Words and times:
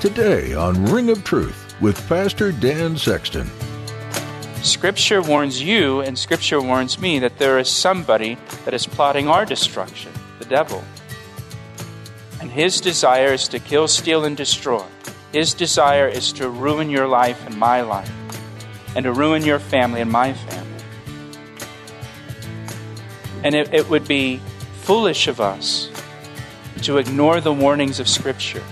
today 0.00 0.52
on 0.52 0.84
Ring 0.86 1.08
of 1.08 1.24
Truth 1.24 1.74
with 1.80 2.06
Pastor 2.06 2.52
Dan 2.52 2.98
Sexton. 2.98 3.50
Scripture 4.62 5.22
warns 5.22 5.62
you 5.62 6.00
and 6.00 6.18
Scripture 6.18 6.60
warns 6.60 6.98
me 6.98 7.18
that 7.18 7.38
there 7.38 7.58
is 7.58 7.68
somebody 7.68 8.36
that 8.66 8.74
is 8.74 8.86
plotting 8.86 9.26
our 9.26 9.46
destruction, 9.46 10.12
the 10.38 10.44
devil. 10.44 10.84
And 12.40 12.50
his 12.50 12.80
desire 12.80 13.32
is 13.32 13.48
to 13.48 13.58
kill, 13.58 13.88
steal, 13.88 14.26
and 14.26 14.36
destroy. 14.36 14.84
His 15.32 15.54
desire 15.54 16.08
is 16.08 16.30
to 16.34 16.50
ruin 16.50 16.90
your 16.90 17.08
life 17.08 17.46
and 17.46 17.56
my 17.56 17.80
life, 17.80 18.12
and 18.94 19.04
to 19.04 19.12
ruin 19.12 19.44
your 19.44 19.58
family 19.58 20.02
and 20.02 20.12
my 20.12 20.34
family. 20.34 20.84
And 23.44 23.54
it, 23.54 23.72
it 23.72 23.88
would 23.88 24.06
be 24.06 24.40
foolish 24.82 25.26
of 25.26 25.40
us 25.40 25.90
to 26.82 26.98
ignore 26.98 27.40
the 27.40 27.52
warnings 27.52 27.98
of 27.98 28.08
Scripture 28.08 28.62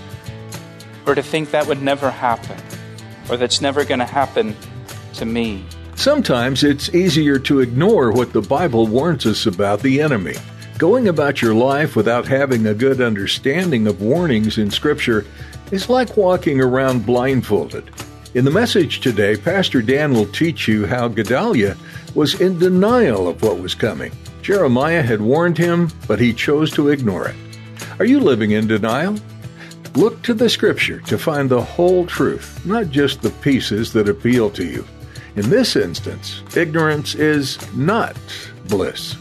or 1.05 1.15
to 1.15 1.23
think 1.23 1.51
that 1.51 1.67
would 1.67 1.81
never 1.81 2.11
happen 2.11 2.57
or 3.29 3.37
that's 3.37 3.61
never 3.61 3.83
going 3.83 3.99
to 3.99 4.05
happen 4.05 4.55
to 5.13 5.25
me. 5.25 5.65
Sometimes 5.95 6.63
it's 6.63 6.93
easier 6.93 7.39
to 7.39 7.61
ignore 7.61 8.11
what 8.11 8.33
the 8.33 8.41
Bible 8.41 8.85
warns 8.85 9.25
us 9.25 9.45
about 9.45 9.81
the 9.81 10.01
enemy. 10.01 10.35
Going 10.77 11.07
about 11.07 11.41
your 11.41 11.55
life 11.55 11.95
without 11.95 12.27
having 12.27 12.67
a 12.67 12.73
good 12.73 12.99
understanding 12.99 13.87
of 13.87 14.01
warnings 14.01 14.57
in 14.57 14.69
Scripture 14.69 15.25
is 15.71 15.89
like 15.89 16.17
walking 16.17 16.59
around 16.59 17.05
blindfolded. 17.05 17.89
In 18.33 18.43
the 18.43 18.51
message 18.51 18.99
today, 18.99 19.37
Pastor 19.37 19.81
Dan 19.81 20.13
will 20.13 20.25
teach 20.27 20.67
you 20.67 20.85
how 20.85 21.07
Gedaliah 21.07 21.77
was 22.13 22.39
in 22.41 22.59
denial 22.59 23.29
of 23.29 23.41
what 23.41 23.59
was 23.59 23.73
coming. 23.73 24.11
Jeremiah 24.41 25.01
had 25.01 25.21
warned 25.21 25.57
him, 25.57 25.89
but 26.07 26.19
he 26.19 26.33
chose 26.33 26.71
to 26.71 26.89
ignore 26.89 27.29
it. 27.29 27.35
Are 27.97 28.05
you 28.05 28.19
living 28.19 28.51
in 28.51 28.67
denial? 28.67 29.15
Look 29.95 30.21
to 30.23 30.33
the 30.33 30.49
Scripture 30.49 30.99
to 31.01 31.17
find 31.17 31.49
the 31.49 31.61
whole 31.61 32.05
truth, 32.05 32.65
not 32.65 32.89
just 32.89 33.21
the 33.21 33.29
pieces 33.29 33.93
that 33.93 34.09
appeal 34.09 34.49
to 34.49 34.65
you. 34.65 34.85
In 35.37 35.49
this 35.49 35.77
instance, 35.77 36.43
ignorance 36.55 37.15
is 37.15 37.57
not 37.73 38.17
bliss. 38.67 39.15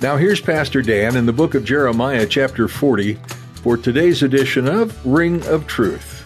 Now, 0.00 0.16
here's 0.16 0.40
Pastor 0.40 0.82
Dan 0.82 1.14
in 1.14 1.24
the 1.24 1.32
book 1.32 1.54
of 1.54 1.64
Jeremiah, 1.64 2.26
chapter 2.26 2.66
40, 2.66 3.14
for 3.62 3.76
today's 3.76 4.24
edition 4.24 4.66
of 4.66 5.06
Ring 5.06 5.46
of 5.46 5.68
Truth. 5.68 6.17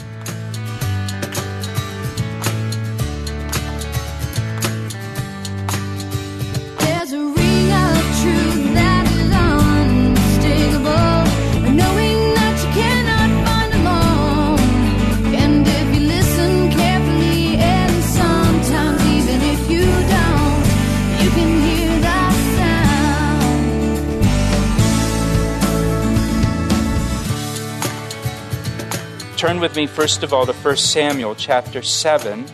Turn 29.43 29.59
with 29.59 29.75
me, 29.75 29.89
first 29.89 30.23
of 30.23 30.33
all, 30.33 30.47
to 30.47 30.53
1 30.53 30.77
Samuel 30.77 31.35
chapter 31.35 31.83
7. 31.83 32.47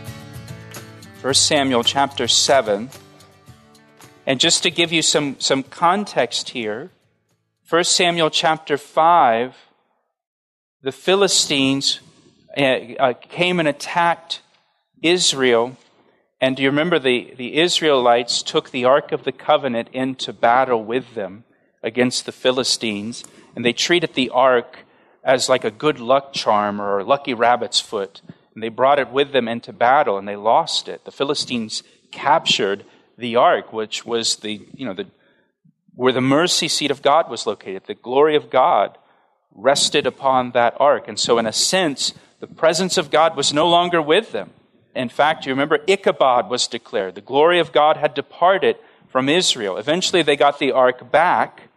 1 1.20 1.34
Samuel 1.34 1.84
chapter 1.84 2.26
7. 2.26 2.88
And 4.24 4.40
just 4.40 4.62
to 4.62 4.70
give 4.70 4.90
you 4.90 5.02
some, 5.02 5.38
some 5.38 5.64
context 5.64 6.48
here, 6.48 6.90
1 7.68 7.84
Samuel 7.84 8.30
chapter 8.30 8.78
5, 8.78 9.54
the 10.80 10.90
Philistines 10.90 12.00
uh, 12.56 12.62
uh, 12.62 13.12
came 13.20 13.58
and 13.58 13.68
attacked 13.68 14.40
Israel. 15.02 15.76
And 16.40 16.56
do 16.56 16.62
you 16.62 16.70
remember 16.70 16.98
the, 16.98 17.34
the 17.36 17.58
Israelites 17.58 18.42
took 18.42 18.70
the 18.70 18.86
Ark 18.86 19.12
of 19.12 19.24
the 19.24 19.32
Covenant 19.32 19.90
into 19.92 20.32
battle 20.32 20.82
with 20.82 21.14
them 21.14 21.44
against 21.82 22.24
the 22.24 22.32
Philistines? 22.32 23.24
And 23.54 23.62
they 23.62 23.74
treated 23.74 24.14
the 24.14 24.30
Ark 24.30 24.86
as 25.28 25.46
like 25.50 25.62
a 25.62 25.70
good 25.70 26.00
luck 26.00 26.32
charm 26.32 26.80
or 26.80 26.98
a 26.98 27.04
lucky 27.04 27.34
rabbit's 27.34 27.78
foot. 27.78 28.22
And 28.54 28.62
they 28.62 28.70
brought 28.70 28.98
it 28.98 29.10
with 29.10 29.30
them 29.32 29.46
into 29.46 29.74
battle 29.74 30.16
and 30.16 30.26
they 30.26 30.36
lost 30.36 30.88
it. 30.88 31.04
The 31.04 31.12
Philistines 31.12 31.82
captured 32.10 32.86
the 33.18 33.36
ark, 33.36 33.70
which 33.70 34.06
was 34.06 34.36
the, 34.36 34.66
you 34.74 34.86
know, 34.86 34.94
the, 34.94 35.06
where 35.94 36.14
the 36.14 36.22
mercy 36.22 36.66
seat 36.66 36.90
of 36.90 37.02
God 37.02 37.30
was 37.30 37.46
located. 37.46 37.84
The 37.86 37.94
glory 37.94 38.36
of 38.36 38.48
God 38.48 38.96
rested 39.54 40.06
upon 40.06 40.52
that 40.52 40.74
ark. 40.80 41.08
And 41.08 41.20
so, 41.20 41.36
in 41.36 41.44
a 41.44 41.52
sense, 41.52 42.14
the 42.40 42.46
presence 42.46 42.96
of 42.96 43.10
God 43.10 43.36
was 43.36 43.52
no 43.52 43.68
longer 43.68 44.00
with 44.00 44.32
them. 44.32 44.50
In 44.94 45.10
fact, 45.10 45.44
you 45.44 45.52
remember 45.52 45.80
Ichabod 45.86 46.48
was 46.48 46.66
declared. 46.66 47.16
The 47.16 47.20
glory 47.20 47.58
of 47.58 47.72
God 47.72 47.98
had 47.98 48.14
departed 48.14 48.76
from 49.08 49.28
Israel. 49.28 49.76
Eventually, 49.76 50.22
they 50.22 50.36
got 50.36 50.58
the 50.58 50.72
ark 50.72 51.10
back, 51.10 51.67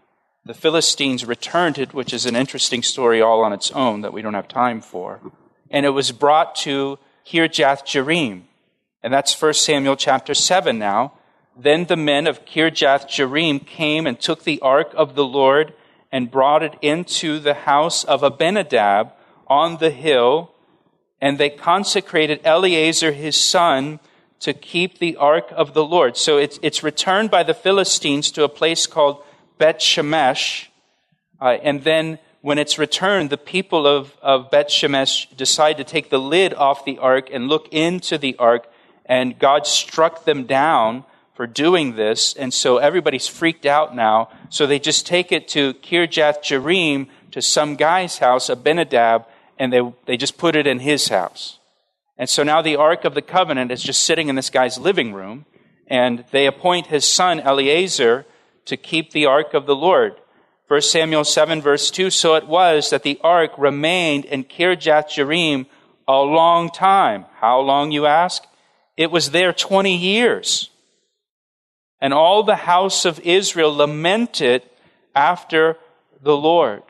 the 0.46 0.54
Philistines 0.54 1.26
returned 1.26 1.78
it, 1.78 1.94
which 1.94 2.14
is 2.14 2.26
an 2.26 2.36
interesting 2.36 2.82
story 2.82 3.22
all 3.22 3.44
on 3.44 3.54
its 3.54 3.72
own 3.72 4.02
that 4.02 4.14
we 4.14 4.22
don't 4.22 4.34
have 4.34 4.48
time 4.48 4.82
for. 4.82 5.20
And 5.70 5.86
it 5.86 5.90
was 5.90 6.12
brought 6.12 6.56
to 6.58 6.98
Kirjath 7.26 7.86
Jearim. 7.86 8.44
And 9.04 9.14
that's 9.14 9.40
1 9.40 9.54
Samuel 9.54 9.96
chapter 9.96 10.34
7 10.34 10.78
now. 10.78 11.14
Then 11.56 11.86
the 11.86 11.98
men 11.98 12.28
of 12.28 12.46
Kirjath 12.46 13.08
Jearim 13.08 13.66
came 13.66 14.08
and 14.08 14.20
took 14.20 14.44
the 14.44 14.60
ark 14.62 14.92
of 14.96 15.16
the 15.16 15.26
Lord 15.26 15.74
and 16.12 16.32
brought 16.32 16.64
it 16.64 16.76
into 16.82 17.40
the 17.40 17.54
house 17.54 18.04
of 18.04 18.24
Abinadab 18.24 19.14
on 19.48 19.78
the 19.78 19.92
hill. 19.92 20.52
And 21.22 21.38
they 21.38 21.50
consecrated 21.50 22.42
Eleazar 22.44 23.12
his 23.12 23.36
son 23.36 24.00
to 24.40 24.54
keep 24.54 24.98
the 24.98 25.16
ark 25.18 25.54
of 25.56 25.76
the 25.76 25.86
Lord. 25.86 26.18
So 26.18 26.38
it's, 26.38 26.58
it's 26.64 26.82
returned 26.82 27.30
by 27.30 27.44
the 27.44 27.54
Philistines 27.54 28.32
to 28.32 28.44
a 28.44 28.50
place 28.50 28.88
called 28.88 29.24
Bet 29.62 29.80
Shemesh. 29.80 30.70
Uh, 31.40 31.50
and 31.62 31.84
then 31.84 32.18
when 32.42 32.58
it's 32.58 32.80
returned, 32.80 33.30
the 33.30 33.38
people 33.38 33.86
of, 33.86 34.18
of 34.20 34.50
Bet 34.50 34.70
Shemesh 34.70 35.28
decide 35.38 35.78
to 35.78 35.84
take 35.84 36.10
the 36.10 36.18
lid 36.18 36.56
off 36.56 36.84
the 36.84 36.98
ark 36.98 37.30
and 37.32 37.48
look 37.48 37.68
into 37.72 38.18
the 38.18 38.36
ark, 38.40 38.68
and 39.06 39.38
God 39.38 39.68
struck 39.68 40.26
them 40.26 40.48
down 40.48 41.06
for 41.36 41.46
doing 41.46 41.96
this, 41.96 42.34
and 42.34 42.52
so 42.52 42.80
everybody's 42.80 43.28
freaked 43.28 43.68
out 43.68 43.96
now. 43.96 44.30
So 44.50 44.66
they 44.66 44.80
just 44.80 45.06
take 45.06 45.32
it 45.32 45.48
to 45.50 45.76
Kirjath 45.76 46.42
Jearim, 46.42 47.08
to 47.30 47.40
some 47.40 47.76
guy's 47.76 48.18
house, 48.18 48.50
Abinadab, 48.50 49.28
and 49.60 49.72
they, 49.72 49.82
they 50.08 50.18
just 50.18 50.40
put 50.40 50.56
it 50.56 50.66
in 50.66 50.80
his 50.80 51.10
house. 51.10 51.60
And 52.18 52.28
so 52.28 52.42
now 52.42 52.64
the 52.64 52.78
Ark 52.78 53.06
of 53.06 53.14
the 53.14 53.22
Covenant 53.22 53.72
is 53.72 53.84
just 53.84 54.06
sitting 54.06 54.28
in 54.28 54.34
this 54.34 54.50
guy's 54.50 54.80
living 54.80 55.14
room, 55.14 55.46
and 55.86 56.26
they 56.32 56.48
appoint 56.48 56.88
his 56.88 57.06
son 57.06 57.40
Eleazar 57.40 58.26
to 58.66 58.78
keep 58.78 59.12
the 59.12 59.26
ark 59.26 59.54
of 59.54 59.66
the 59.66 59.76
Lord. 59.76 60.16
1 60.68 60.82
Samuel 60.82 61.26
7 61.26 61.62
verse 61.62 61.92
2, 61.92 62.10
so 62.10 62.36
it 62.36 62.48
was 62.48 62.90
that 62.92 63.04
the 63.04 63.20
ark 63.24 63.52
remained 63.58 64.26
in 64.26 64.44
Kirjath 64.44 65.10
Jearim 65.10 65.66
a 66.08 66.22
long 66.22 66.70
time. 66.70 67.26
How 67.40 67.60
long, 67.60 67.92
you 67.92 68.06
ask? 68.06 68.44
It 68.96 69.12
was 69.12 69.32
there 69.32 69.54
20 69.54 69.96
years. 69.96 70.70
And 72.00 72.14
all 72.14 72.44
the 72.44 72.56
house 72.56 73.06
of 73.06 73.20
Israel 73.20 73.76
lamented 73.76 74.64
after 75.16 75.78
the 76.22 76.36
Lord. 76.36 76.84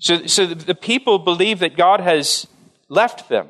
So, 0.00 0.26
so 0.26 0.46
the 0.46 0.74
people 0.74 1.18
believe 1.18 1.58
that 1.60 1.76
God 1.76 2.00
has 2.00 2.46
left 2.88 3.28
them, 3.28 3.48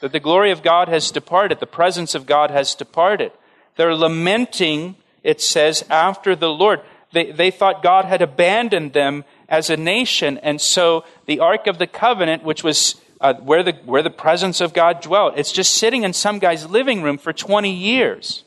that 0.00 0.12
the 0.12 0.20
glory 0.20 0.50
of 0.50 0.62
God 0.62 0.88
has 0.88 1.10
departed, 1.10 1.60
the 1.60 1.66
presence 1.66 2.14
of 2.14 2.26
God 2.26 2.50
has 2.50 2.74
departed. 2.74 3.32
They're 3.76 3.94
lamenting 3.94 4.96
it 5.24 5.40
says, 5.40 5.84
after 5.90 6.36
the 6.36 6.50
Lord. 6.50 6.80
They, 7.12 7.32
they 7.32 7.50
thought 7.50 7.82
God 7.82 8.04
had 8.04 8.22
abandoned 8.22 8.92
them 8.92 9.24
as 9.48 9.70
a 9.70 9.76
nation. 9.76 10.38
And 10.38 10.60
so 10.60 11.04
the 11.26 11.40
Ark 11.40 11.66
of 11.66 11.78
the 11.78 11.86
Covenant, 11.86 12.44
which 12.44 12.62
was 12.62 12.96
uh, 13.20 13.34
where, 13.34 13.62
the, 13.62 13.72
where 13.84 14.02
the 14.02 14.10
presence 14.10 14.60
of 14.60 14.74
God 14.74 15.00
dwelt, 15.00 15.34
it's 15.36 15.52
just 15.52 15.74
sitting 15.76 16.02
in 16.02 16.12
some 16.12 16.38
guy's 16.38 16.68
living 16.68 17.02
room 17.02 17.16
for 17.16 17.32
20 17.32 17.72
years. 17.72 18.44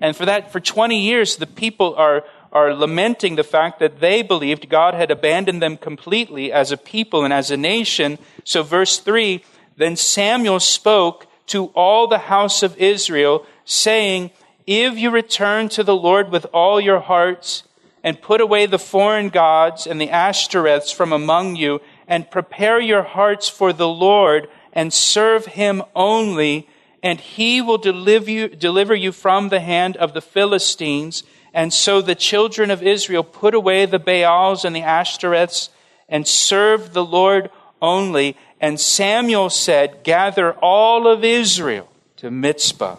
And 0.00 0.16
for 0.16 0.26
that, 0.26 0.52
for 0.52 0.60
20 0.60 1.00
years, 1.00 1.36
the 1.36 1.46
people 1.46 1.94
are, 1.94 2.24
are 2.52 2.74
lamenting 2.74 3.36
the 3.36 3.44
fact 3.44 3.78
that 3.78 4.00
they 4.00 4.22
believed 4.22 4.68
God 4.68 4.94
had 4.94 5.10
abandoned 5.10 5.62
them 5.62 5.76
completely 5.76 6.52
as 6.52 6.72
a 6.72 6.76
people 6.76 7.24
and 7.24 7.32
as 7.32 7.50
a 7.50 7.56
nation. 7.56 8.18
So 8.44 8.62
verse 8.62 8.98
3, 8.98 9.44
then 9.76 9.96
Samuel 9.96 10.60
spoke 10.60 11.26
to 11.46 11.66
all 11.68 12.06
the 12.06 12.18
house 12.18 12.62
of 12.62 12.76
Israel, 12.76 13.46
saying, 13.64 14.30
if 14.66 14.98
you 14.98 15.10
return 15.10 15.68
to 15.70 15.82
the 15.82 15.96
Lord 15.96 16.30
with 16.30 16.46
all 16.52 16.80
your 16.80 17.00
hearts 17.00 17.64
and 18.02 18.20
put 18.20 18.40
away 18.40 18.66
the 18.66 18.78
foreign 18.78 19.28
gods 19.28 19.86
and 19.86 20.00
the 20.00 20.08
Ashtoreths 20.08 20.92
from 20.92 21.12
among 21.12 21.56
you 21.56 21.80
and 22.06 22.30
prepare 22.30 22.80
your 22.80 23.02
hearts 23.02 23.48
for 23.48 23.72
the 23.72 23.88
Lord 23.88 24.48
and 24.72 24.92
serve 24.92 25.46
him 25.46 25.82
only, 25.94 26.68
and 27.02 27.20
he 27.20 27.60
will 27.60 27.78
deliver 27.78 28.30
you, 28.30 28.48
deliver 28.48 28.94
you 28.94 29.12
from 29.12 29.48
the 29.48 29.60
hand 29.60 29.96
of 29.96 30.14
the 30.14 30.20
Philistines. 30.20 31.22
And 31.52 31.72
so 31.72 32.00
the 32.00 32.14
children 32.14 32.70
of 32.70 32.82
Israel 32.82 33.24
put 33.24 33.54
away 33.54 33.86
the 33.86 33.98
Baals 33.98 34.64
and 34.64 34.74
the 34.74 34.82
Ashtoreths 34.82 35.70
and 36.08 36.26
served 36.26 36.92
the 36.92 37.04
Lord 37.04 37.50
only. 37.82 38.36
And 38.60 38.78
Samuel 38.78 39.50
said, 39.50 40.02
Gather 40.04 40.52
all 40.54 41.06
of 41.06 41.24
Israel 41.24 41.88
to 42.16 42.30
Mizpah, 42.30 42.96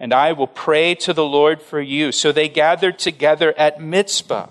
and 0.00 0.12
I 0.12 0.32
will 0.32 0.46
pray 0.46 0.94
to 0.96 1.12
the 1.12 1.24
Lord 1.24 1.62
for 1.62 1.80
you. 1.80 2.12
So 2.12 2.32
they 2.32 2.48
gathered 2.48 2.98
together 2.98 3.54
at 3.56 3.80
Mizpah. 3.80 4.48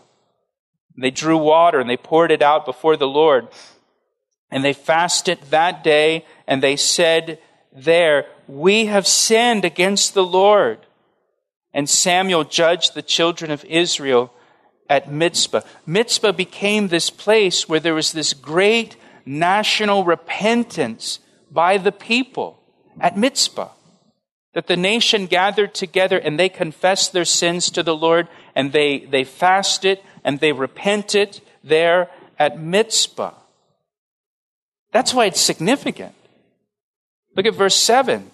They 0.98 1.12
drew 1.12 1.38
water 1.38 1.80
and 1.80 1.90
they 1.90 1.98
poured 1.98 2.32
it 2.32 2.42
out 2.42 2.66
before 2.66 2.98
the 2.98 3.08
Lord. 3.08 3.48
And 4.52 4.64
they 4.64 4.74
fasted 4.74 5.40
that 5.50 5.84
day, 5.84 6.26
and 6.48 6.62
they 6.62 6.76
said 6.76 7.40
there, 7.76 8.28
We 8.48 8.86
have 8.86 9.08
sinned 9.08 9.66
against 9.66 10.14
the 10.14 10.24
Lord. 10.24 10.78
And 11.74 11.90
Samuel 11.90 12.44
judged 12.44 12.94
the 12.94 13.02
children 13.02 13.50
of 13.50 13.66
Israel 13.66 14.32
at 14.88 15.12
Mizpah. 15.12 15.62
Mizpah 15.88 16.34
became 16.34 16.88
this 16.88 17.10
place 17.10 17.68
where 17.68 17.80
there 17.80 17.96
was 17.96 18.12
this 18.12 18.34
great 18.34 18.96
national 19.26 20.04
repentance 20.04 21.20
by 21.50 21.80
the 21.80 21.92
people 21.92 22.60
at 23.00 23.18
Mizpah. 23.18 23.70
That 24.54 24.68
the 24.68 24.78
nation 24.78 25.26
gathered 25.26 25.74
together 25.74 26.18
and 26.18 26.40
they 26.40 26.50
confessed 26.50 27.12
their 27.12 27.26
sins 27.26 27.70
to 27.72 27.84
the 27.84 27.96
Lord 27.96 28.28
and 28.56 28.72
they, 28.72 29.00
they 29.00 29.24
fasted 29.24 30.00
and 30.24 30.40
they 30.40 30.52
repented 30.52 31.42
there 31.64 32.10
at 32.38 32.60
Mizpah. 32.60 33.34
That's 34.92 35.14
why 35.14 35.26
it's 35.26 35.42
significant. 35.42 36.14
Look 37.36 37.48
at 37.48 37.56
verse 37.56 37.76
7. 37.76 38.30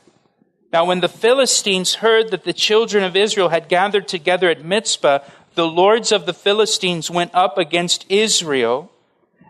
Now, 0.72 0.86
when 0.86 1.00
the 1.00 1.10
Philistines 1.10 1.96
heard 1.96 2.32
that 2.32 2.44
the 2.44 2.54
children 2.54 3.04
of 3.04 3.16
Israel 3.16 3.50
had 3.50 3.70
gathered 3.70 4.08
together 4.08 4.50
at 4.50 4.64
Mizpah, 4.64 5.20
the 5.56 5.68
lords 5.68 6.12
of 6.12 6.26
the 6.26 6.34
Philistines 6.34 7.10
went 7.10 7.34
up 7.34 7.58
against 7.58 8.06
Israel. 8.10 8.92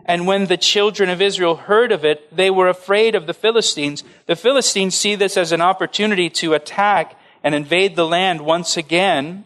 And 0.04 0.26
when 0.26 0.46
the 0.46 0.56
children 0.56 1.08
of 1.10 1.20
Israel 1.20 1.56
heard 1.56 1.92
of 1.92 2.04
it, 2.04 2.34
they 2.34 2.50
were 2.50 2.68
afraid 2.68 3.14
of 3.14 3.26
the 3.26 3.34
Philistines. 3.34 4.02
The 4.26 4.36
Philistines 4.36 4.94
see 4.94 5.14
this 5.14 5.36
as 5.36 5.52
an 5.52 5.60
opportunity 5.60 6.30
to 6.30 6.54
attack 6.54 7.18
and 7.42 7.54
invade 7.54 7.96
the 7.96 8.06
land 8.06 8.40
once 8.40 8.76
again 8.76 9.44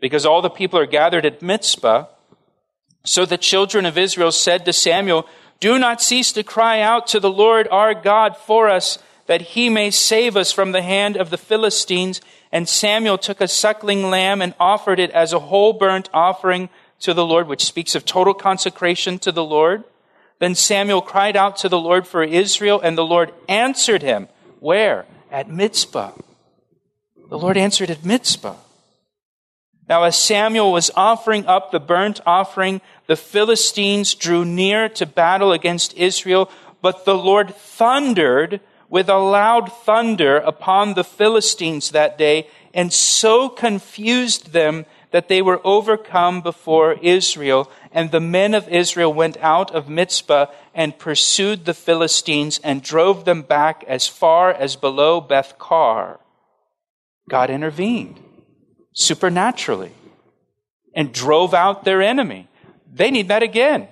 because 0.00 0.24
all 0.24 0.42
the 0.42 0.50
people 0.50 0.78
are 0.78 0.86
gathered 0.86 1.26
at 1.26 1.42
Mizpah. 1.42 2.06
So 3.04 3.24
the 3.24 3.38
children 3.38 3.86
of 3.86 3.98
Israel 3.98 4.32
said 4.32 4.64
to 4.64 4.72
Samuel, 4.72 5.26
Do 5.58 5.78
not 5.78 6.02
cease 6.02 6.32
to 6.32 6.42
cry 6.42 6.80
out 6.80 7.06
to 7.08 7.20
the 7.20 7.30
Lord 7.30 7.68
our 7.68 7.94
God 7.94 8.36
for 8.36 8.68
us 8.68 8.98
that 9.26 9.42
he 9.42 9.68
may 9.68 9.92
save 9.92 10.36
us 10.36 10.50
from 10.50 10.72
the 10.72 10.82
hand 10.82 11.16
of 11.16 11.30
the 11.30 11.38
Philistines. 11.38 12.20
And 12.50 12.68
Samuel 12.68 13.16
took 13.16 13.40
a 13.40 13.46
suckling 13.46 14.10
lamb 14.10 14.42
and 14.42 14.54
offered 14.58 14.98
it 14.98 15.12
as 15.12 15.32
a 15.32 15.38
whole 15.38 15.72
burnt 15.72 16.10
offering 16.12 16.68
to 17.00 17.14
the 17.14 17.24
Lord, 17.24 17.48
which 17.48 17.64
speaks 17.64 17.94
of 17.94 18.04
total 18.04 18.34
consecration 18.34 19.18
to 19.20 19.32
the 19.32 19.44
Lord. 19.44 19.84
Then 20.38 20.54
Samuel 20.54 21.02
cried 21.02 21.36
out 21.36 21.56
to 21.58 21.68
the 21.68 21.78
Lord 21.78 22.06
for 22.06 22.22
Israel, 22.22 22.80
and 22.80 22.96
the 22.96 23.04
Lord 23.04 23.32
answered 23.48 24.02
him. 24.02 24.28
Where? 24.58 25.06
At 25.30 25.50
Mizpah. 25.50 26.12
The 27.28 27.38
Lord 27.38 27.56
answered 27.56 27.90
at 27.90 28.04
Mizpah. 28.04 28.56
Now, 29.88 30.04
as 30.04 30.16
Samuel 30.16 30.72
was 30.72 30.90
offering 30.94 31.46
up 31.46 31.72
the 31.72 31.80
burnt 31.80 32.20
offering, 32.24 32.80
the 33.06 33.16
Philistines 33.16 34.14
drew 34.14 34.44
near 34.44 34.88
to 34.90 35.04
battle 35.04 35.52
against 35.52 35.96
Israel, 35.96 36.50
but 36.80 37.04
the 37.04 37.16
Lord 37.16 37.54
thundered 37.54 38.60
with 38.88 39.08
a 39.08 39.18
loud 39.18 39.72
thunder 39.72 40.36
upon 40.36 40.94
the 40.94 41.04
Philistines 41.04 41.90
that 41.90 42.18
day, 42.18 42.46
and 42.72 42.92
so 42.92 43.48
confused 43.48 44.52
them 44.52 44.86
that 45.10 45.28
they 45.28 45.42
were 45.42 45.60
overcome 45.64 46.40
before 46.40 46.94
Israel. 47.02 47.70
And 47.92 48.10
the 48.10 48.20
men 48.20 48.54
of 48.54 48.68
Israel 48.68 49.12
went 49.12 49.36
out 49.38 49.74
of 49.74 49.88
Mizpah 49.88 50.46
and 50.74 50.98
pursued 50.98 51.64
the 51.64 51.74
Philistines 51.74 52.60
and 52.62 52.82
drove 52.82 53.24
them 53.24 53.42
back 53.42 53.84
as 53.88 54.06
far 54.06 54.52
as 54.52 54.76
below 54.76 55.20
Beth 55.20 55.58
Kar. 55.58 56.20
God 57.28 57.50
intervened 57.50 58.20
supernaturally 58.94 59.92
and 60.94 61.12
drove 61.12 61.54
out 61.54 61.84
their 61.84 62.02
enemy. 62.02 62.48
They 62.92 63.10
need 63.10 63.28
that 63.28 63.42
again. 63.42 63.88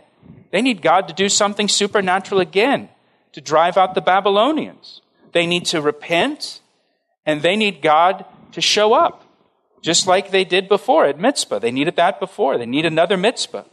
They 0.51 0.63
need 0.63 0.83
God 0.83 1.09
to 1.09 1.15
do 1.15 1.29
something 1.29 1.69
supernatural 1.69 2.41
again 2.41 2.89
to 3.33 3.41
drive 3.41 3.77
out 3.77 3.95
the 3.95 4.01
Babylonians. 4.01 5.01
They 5.33 5.47
need 5.47 5.67
to 5.67 5.81
repent 5.81 6.61
and 7.27 7.43
they 7.43 7.57
need 7.57 7.83
God 7.83 8.25
to 8.53 8.61
show 8.61 8.95
up, 8.95 9.25
just 9.83 10.07
like 10.07 10.31
they 10.31 10.45
did 10.45 10.69
before 10.69 11.07
at 11.07 11.19
Mizpah. 11.19 11.59
They 11.59 11.71
needed 11.71 11.97
that 11.97 12.21
before. 12.21 12.59
They 12.59 12.67
need 12.67 12.87
another 12.87 13.17
Mizpah. 13.17 13.65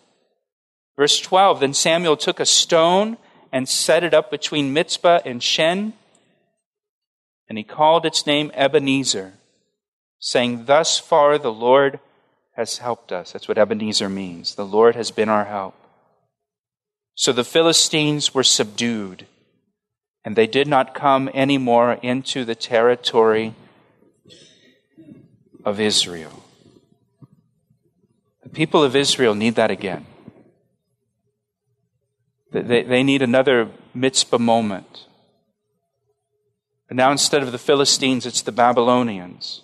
Verse 0.98 1.20
12 1.20 1.60
Then 1.60 1.74
Samuel 1.74 2.18
took 2.18 2.40
a 2.40 2.46
stone 2.46 3.18
and 3.52 3.70
set 3.70 4.04
it 4.04 4.14
up 4.14 4.30
between 4.30 4.74
Mizpah 4.74 5.20
and 5.26 5.42
Shen, 5.42 5.94
and 7.48 7.58
he 7.58 7.64
called 7.64 8.06
its 8.06 8.26
name 8.26 8.52
Ebenezer, 8.54 9.34
saying, 10.20 10.66
Thus 10.66 11.00
far 11.00 11.38
the 11.38 11.54
Lord 11.54 12.00
has 12.56 12.80
helped 12.80 13.12
us. 13.12 13.32
That's 13.32 13.48
what 13.48 13.58
Ebenezer 13.58 14.10
means. 14.10 14.56
The 14.56 14.66
Lord 14.66 14.96
has 14.96 15.12
been 15.12 15.30
our 15.30 15.46
help. 15.46 15.76
So 17.16 17.32
the 17.32 17.44
Philistines 17.44 18.34
were 18.34 18.44
subdued 18.44 19.26
and 20.26 20.36
they 20.36 20.48
did 20.48 20.68
not 20.68 20.96
come 20.96 21.30
anymore 21.34 22.00
into 22.02 22.44
the 22.44 22.56
territory 22.56 23.54
of 25.66 25.80
Israel. 25.80 26.44
The 28.44 28.50
people 28.50 28.84
of 28.84 28.96
Israel 28.96 29.36
need 29.36 29.56
that 29.56 29.72
again. 29.72 30.06
They, 32.52 32.84
they 32.84 33.04
need 33.04 33.22
another 33.22 33.70
Mizpah 33.94 34.38
moment. 34.38 35.08
But 36.88 36.96
now 36.96 37.12
instead 37.12 37.42
of 37.42 37.52
the 37.52 37.58
Philistines, 37.58 38.26
it's 38.26 38.44
the 38.44 38.52
Babylonians. 38.52 39.62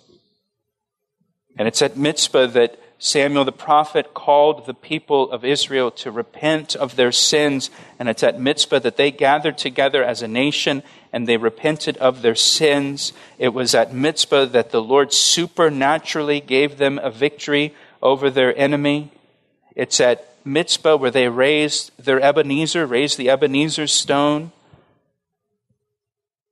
And 1.56 1.68
it's 1.68 1.80
at 1.80 1.96
Mizpah 1.96 2.48
that 2.48 2.78
Samuel 3.04 3.44
the 3.44 3.50
prophet 3.50 4.14
called 4.14 4.64
the 4.64 4.74
people 4.74 5.28
of 5.32 5.44
Israel 5.44 5.90
to 5.90 6.12
repent 6.12 6.76
of 6.76 6.94
their 6.94 7.10
sins, 7.10 7.68
and 7.98 8.08
it's 8.08 8.22
at 8.22 8.38
Mizpah 8.38 8.78
that 8.78 8.96
they 8.96 9.10
gathered 9.10 9.58
together 9.58 10.04
as 10.04 10.22
a 10.22 10.28
nation 10.28 10.84
and 11.12 11.26
they 11.26 11.36
repented 11.36 11.96
of 11.96 12.22
their 12.22 12.36
sins. 12.36 13.12
It 13.40 13.48
was 13.48 13.74
at 13.74 13.92
Mizpah 13.92 14.44
that 14.44 14.70
the 14.70 14.80
Lord 14.80 15.12
supernaturally 15.12 16.38
gave 16.38 16.78
them 16.78 17.00
a 17.02 17.10
victory 17.10 17.74
over 18.00 18.30
their 18.30 18.56
enemy. 18.56 19.10
It's 19.74 20.00
at 20.00 20.36
Mizpah 20.44 20.94
where 20.94 21.10
they 21.10 21.28
raised 21.28 21.90
their 21.98 22.20
Ebenezer, 22.20 22.86
raised 22.86 23.18
the 23.18 23.30
Ebenezer 23.30 23.88
stone. 23.88 24.52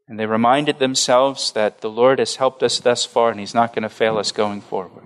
And 0.09 0.19
they 0.19 0.27
reminded 0.27 0.81
themselves 0.81 1.53
that 1.53 1.81
the 1.81 1.91
Lord 1.91 2.19
has 2.19 2.37
helped 2.37 2.65
us 2.65 2.81
thus 2.81 3.05
far 3.05 3.31
and 3.31 3.39
He's 3.39 3.55
not 3.55 3.73
going 3.73 3.85
to 3.85 3.89
fail 3.89 4.19
us 4.19 4.33
going 4.33 4.61
forward. 4.61 5.05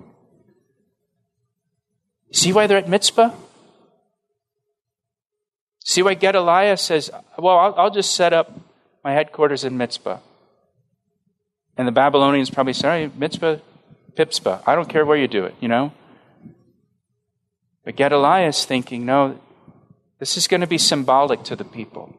See 2.34 2.52
why 2.52 2.66
they're 2.66 2.78
at 2.78 2.88
Mizpah? 2.88 3.30
See 5.84 6.02
why 6.02 6.14
Gedaliah 6.14 6.76
says, 6.76 7.08
Well, 7.38 7.56
I'll, 7.56 7.74
I'll 7.76 7.90
just 7.90 8.16
set 8.16 8.32
up 8.32 8.52
my 9.04 9.12
headquarters 9.12 9.62
in 9.62 9.78
Mizpah. 9.78 10.18
And 11.76 11.86
the 11.86 11.92
Babylonians 11.92 12.50
probably 12.50 12.72
say, 12.72 13.08
Mizpah, 13.16 13.58
Pipspa. 14.16 14.62
I 14.66 14.74
don't 14.74 14.88
care 14.88 15.06
where 15.06 15.16
you 15.16 15.28
do 15.28 15.44
it, 15.44 15.54
you 15.60 15.68
know? 15.68 15.92
But 17.84 17.94
Gedaliah 17.94 18.48
is 18.48 18.64
thinking, 18.64 19.06
no, 19.06 19.38
this 20.18 20.36
is 20.36 20.48
going 20.48 20.60
to 20.60 20.66
be 20.66 20.78
symbolic 20.78 21.44
to 21.44 21.56
the 21.56 21.64
people. 21.64 22.16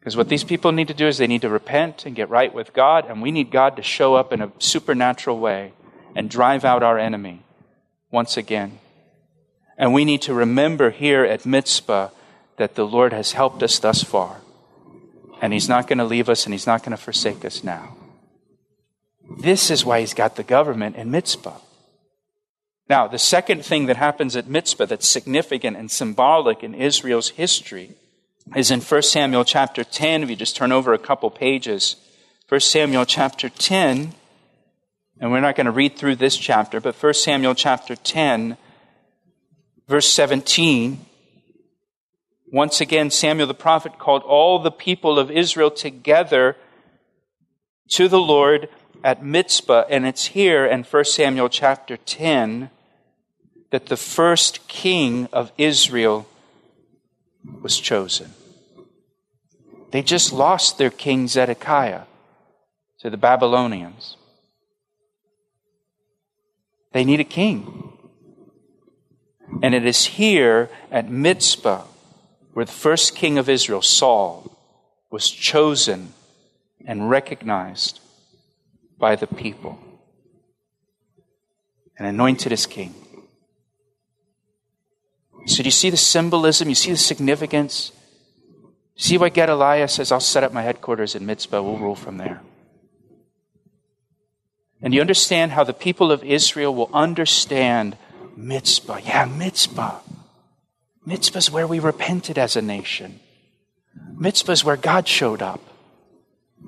Because 0.00 0.16
what 0.16 0.30
these 0.30 0.44
people 0.44 0.72
need 0.72 0.88
to 0.88 0.94
do 0.94 1.06
is 1.06 1.18
they 1.18 1.26
need 1.26 1.42
to 1.42 1.50
repent 1.50 2.06
and 2.06 2.16
get 2.16 2.30
right 2.30 2.52
with 2.54 2.72
God, 2.72 3.04
and 3.10 3.20
we 3.20 3.30
need 3.30 3.50
God 3.50 3.76
to 3.76 3.82
show 3.82 4.14
up 4.14 4.32
in 4.32 4.40
a 4.40 4.52
supernatural 4.58 5.38
way 5.38 5.72
and 6.14 6.30
drive 6.30 6.64
out 6.64 6.82
our 6.82 6.98
enemy 6.98 7.42
once 8.10 8.38
again. 8.38 8.78
And 9.78 9.92
we 9.92 10.04
need 10.04 10.22
to 10.22 10.34
remember 10.34 10.90
here 10.90 11.24
at 11.24 11.46
Mizpah 11.46 12.08
that 12.56 12.74
the 12.74 12.86
Lord 12.86 13.12
has 13.12 13.32
helped 13.32 13.62
us 13.62 13.78
thus 13.78 14.02
far. 14.02 14.40
And 15.40 15.52
He's 15.52 15.68
not 15.68 15.86
going 15.86 15.98
to 15.98 16.04
leave 16.04 16.28
us 16.28 16.46
and 16.46 16.54
He's 16.54 16.66
not 16.66 16.82
going 16.82 16.96
to 16.96 17.02
forsake 17.02 17.44
us 17.44 17.62
now. 17.62 17.96
This 19.38 19.70
is 19.70 19.84
why 19.84 20.00
He's 20.00 20.14
got 20.14 20.36
the 20.36 20.42
government 20.42 20.96
in 20.96 21.10
Mizpah. 21.10 21.58
Now, 22.88 23.08
the 23.08 23.18
second 23.18 23.64
thing 23.64 23.86
that 23.86 23.96
happens 23.96 24.36
at 24.36 24.46
Mizpah 24.46 24.86
that's 24.86 25.08
significant 25.08 25.76
and 25.76 25.90
symbolic 25.90 26.62
in 26.62 26.74
Israel's 26.74 27.30
history 27.30 27.90
is 28.54 28.70
in 28.70 28.80
1 28.80 29.02
Samuel 29.02 29.44
chapter 29.44 29.82
10. 29.82 30.22
If 30.22 30.30
you 30.30 30.36
just 30.36 30.56
turn 30.56 30.70
over 30.70 30.94
a 30.94 30.98
couple 30.98 31.28
pages, 31.30 31.96
1 32.48 32.60
Samuel 32.60 33.04
chapter 33.04 33.48
10, 33.48 34.14
and 35.20 35.32
we're 35.32 35.40
not 35.40 35.56
going 35.56 35.64
to 35.64 35.72
read 35.72 35.96
through 35.96 36.16
this 36.16 36.36
chapter, 36.36 36.80
but 36.80 36.94
1 36.94 37.14
Samuel 37.14 37.56
chapter 37.56 37.96
10, 37.96 38.56
verse 39.88 40.08
17, 40.08 41.04
once 42.52 42.80
again, 42.80 43.10
Samuel 43.10 43.46
the 43.46 43.54
prophet 43.54 43.98
called 43.98 44.22
all 44.22 44.58
the 44.58 44.70
people 44.70 45.18
of 45.18 45.30
Israel 45.30 45.70
together 45.70 46.56
to 47.88 48.08
the 48.08 48.20
Lord 48.20 48.68
at 49.02 49.24
Mizpah. 49.24 49.84
And 49.88 50.06
it's 50.06 50.26
here 50.26 50.64
in 50.64 50.84
1 50.84 51.04
Samuel 51.04 51.48
chapter 51.48 51.96
10 51.96 52.70
that 53.70 53.86
the 53.86 53.96
first 53.96 54.66
king 54.68 55.28
of 55.32 55.52
Israel 55.58 56.26
was 57.62 57.78
chosen. 57.78 58.32
They 59.90 60.02
just 60.02 60.32
lost 60.32 60.78
their 60.78 60.90
king 60.90 61.28
Zedekiah 61.28 62.02
to 63.00 63.10
the 63.10 63.16
Babylonians. 63.16 64.16
They 66.92 67.04
need 67.04 67.20
a 67.20 67.24
king. 67.24 67.95
And 69.62 69.74
it 69.74 69.86
is 69.86 70.04
here 70.04 70.68
at 70.90 71.08
Mizpah 71.08 71.84
where 72.52 72.64
the 72.64 72.72
first 72.72 73.14
king 73.14 73.38
of 73.38 73.48
Israel, 73.48 73.82
Saul, 73.82 74.50
was 75.10 75.30
chosen 75.30 76.12
and 76.86 77.10
recognized 77.10 78.00
by 78.98 79.16
the 79.16 79.26
people 79.26 79.78
and 81.98 82.06
anointed 82.06 82.52
as 82.52 82.66
king. 82.66 82.94
So, 85.46 85.58
do 85.58 85.64
you 85.64 85.70
see 85.70 85.90
the 85.90 85.96
symbolism? 85.96 86.68
You 86.68 86.74
see 86.74 86.90
the 86.90 86.96
significance? 86.96 87.92
See 88.96 89.18
why 89.18 89.28
Gedaliah 89.28 89.88
says, 89.88 90.10
I'll 90.10 90.20
set 90.20 90.42
up 90.42 90.52
my 90.52 90.62
headquarters 90.62 91.14
in 91.14 91.26
Mizpah, 91.26 91.60
we'll 91.60 91.76
rule 91.76 91.94
from 91.94 92.16
there. 92.16 92.40
And 94.80 94.94
you 94.94 95.00
understand 95.00 95.52
how 95.52 95.64
the 95.64 95.72
people 95.74 96.10
of 96.10 96.24
Israel 96.24 96.74
will 96.74 96.90
understand 96.92 97.96
Mizpah. 98.36 98.98
Yeah, 98.98 99.24
Mitzvah. 99.24 100.00
Mizpah 101.04 101.38
is 101.38 101.50
where 101.50 101.66
we 101.66 101.78
repented 101.78 102.36
as 102.38 102.56
a 102.56 102.62
nation. 102.62 103.20
Mizpah 104.18 104.52
is 104.52 104.64
where 104.64 104.76
God 104.76 105.08
showed 105.08 105.40
up. 105.40 105.60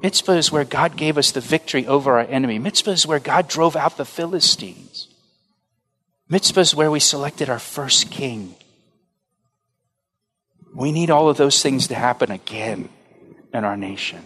Mizpah 0.03 0.33
is 0.33 0.53
where 0.53 0.65
God 0.65 0.97
gave 0.97 1.19
us 1.19 1.33
the 1.33 1.41
victory 1.41 1.87
over 1.87 2.19
our 2.19 2.27
enemy. 2.27 2.59
Mizpah 2.59 2.93
is 2.93 3.07
where 3.07 3.19
God 3.19 3.49
drove 3.49 3.75
out 3.75 3.97
the 3.97 4.05
Philistines. 4.05 5.09
Mizpah 6.29 6.61
is 6.61 6.75
where 6.75 6.91
we 6.91 7.01
selected 7.01 7.49
our 7.49 7.59
first 7.59 8.11
king. 8.11 8.55
We 10.75 10.93
need 10.93 11.11
all 11.11 11.29
of 11.29 11.37
those 11.37 11.63
things 11.63 11.89
to 11.89 11.95
happen 11.95 12.31
again 12.31 12.91
in 13.53 13.65
our 13.65 13.77
nation. 13.77 14.23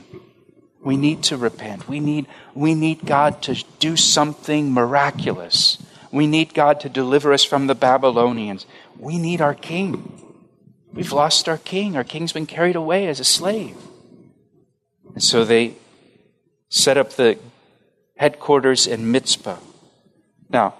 We 0.84 0.96
need 0.96 1.22
to 1.24 1.36
repent. 1.36 1.88
We 1.88 2.00
need, 2.00 2.26
we 2.54 2.74
need 2.74 3.06
God 3.06 3.40
to 3.42 3.64
do 3.78 3.96
something 3.96 4.72
miraculous. 4.72 5.78
We 6.12 6.26
need 6.26 6.52
God 6.52 6.78
to 6.80 6.90
deliver 6.90 7.32
us 7.32 7.42
from 7.42 7.66
the 7.66 7.74
Babylonians. 7.74 8.66
We 8.98 9.18
need 9.18 9.40
our 9.40 9.54
king. 9.54 10.20
We've 10.92 11.12
lost 11.12 11.48
our 11.48 11.56
king. 11.56 11.96
Our 11.96 12.04
king's 12.04 12.34
been 12.34 12.46
carried 12.46 12.76
away 12.76 13.08
as 13.08 13.18
a 13.18 13.24
slave. 13.24 13.76
And 15.14 15.22
so 15.22 15.44
they 15.44 15.74
set 16.68 16.98
up 16.98 17.12
the 17.12 17.38
headquarters 18.16 18.86
in 18.86 19.10
Mizpah. 19.10 19.58
Now, 20.50 20.74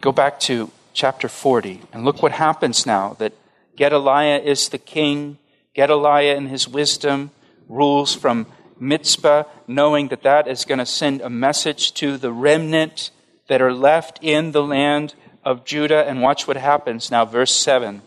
go 0.00 0.12
back 0.12 0.38
to 0.40 0.70
chapter 0.92 1.28
40 1.28 1.82
and 1.92 2.04
look 2.04 2.22
what 2.22 2.32
happens 2.32 2.86
now 2.86 3.14
that 3.18 3.32
Gedaliah 3.76 4.38
is 4.38 4.68
the 4.68 4.78
king. 4.78 5.38
Gedaliah, 5.74 6.36
in 6.36 6.46
his 6.46 6.68
wisdom, 6.68 7.32
rules 7.68 8.14
from 8.14 8.46
Mizpah, 8.78 9.44
knowing 9.66 10.08
that 10.08 10.22
that 10.22 10.46
is 10.46 10.64
going 10.64 10.78
to 10.78 10.86
send 10.86 11.20
a 11.20 11.28
message 11.28 11.92
to 11.94 12.16
the 12.16 12.32
remnant 12.32 13.10
that 13.48 13.62
are 13.62 13.72
left 13.72 14.18
in 14.22 14.52
the 14.52 14.62
land 14.62 15.14
of 15.44 15.64
Judah. 15.64 16.06
And 16.06 16.22
watch 16.22 16.46
what 16.46 16.56
happens 16.56 17.10
now, 17.10 17.24
verse 17.24 17.54
7. 17.54 18.02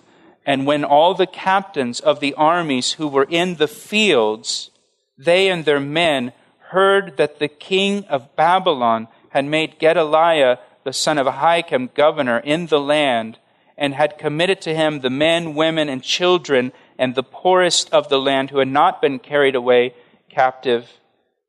And 0.45 0.65
when 0.65 0.83
all 0.83 1.13
the 1.13 1.27
captains 1.27 1.99
of 1.99 2.19
the 2.19 2.33
armies 2.33 2.93
who 2.93 3.07
were 3.07 3.27
in 3.29 3.55
the 3.55 3.67
fields, 3.67 4.71
they 5.17 5.49
and 5.49 5.65
their 5.65 5.79
men, 5.79 6.33
heard 6.69 7.17
that 7.17 7.39
the 7.39 7.47
king 7.47 8.05
of 8.05 8.35
Babylon 8.35 9.07
had 9.29 9.45
made 9.45 9.79
Gedaliah, 9.79 10.57
the 10.83 10.93
son 10.93 11.17
of 11.17 11.27
Ahikam, 11.27 11.93
governor 11.93 12.39
in 12.39 12.67
the 12.67 12.79
land, 12.79 13.37
and 13.77 13.93
had 13.93 14.17
committed 14.17 14.61
to 14.61 14.75
him 14.75 14.99
the 14.99 15.09
men, 15.09 15.55
women, 15.55 15.89
and 15.89 16.03
children, 16.03 16.71
and 16.97 17.15
the 17.15 17.23
poorest 17.23 17.91
of 17.93 18.09
the 18.09 18.19
land 18.19 18.49
who 18.49 18.59
had 18.59 18.67
not 18.67 19.01
been 19.01 19.19
carried 19.19 19.55
away 19.55 19.93
captive 20.29 20.89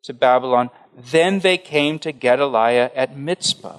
to 0.03 0.15
Babylon. 0.15 0.71
Then 1.01 1.41
they 1.41 1.57
came 1.57 1.99
to 2.01 2.13
Gedaliah 2.13 2.91
at 2.95 3.17
Mizpah. 3.17 3.79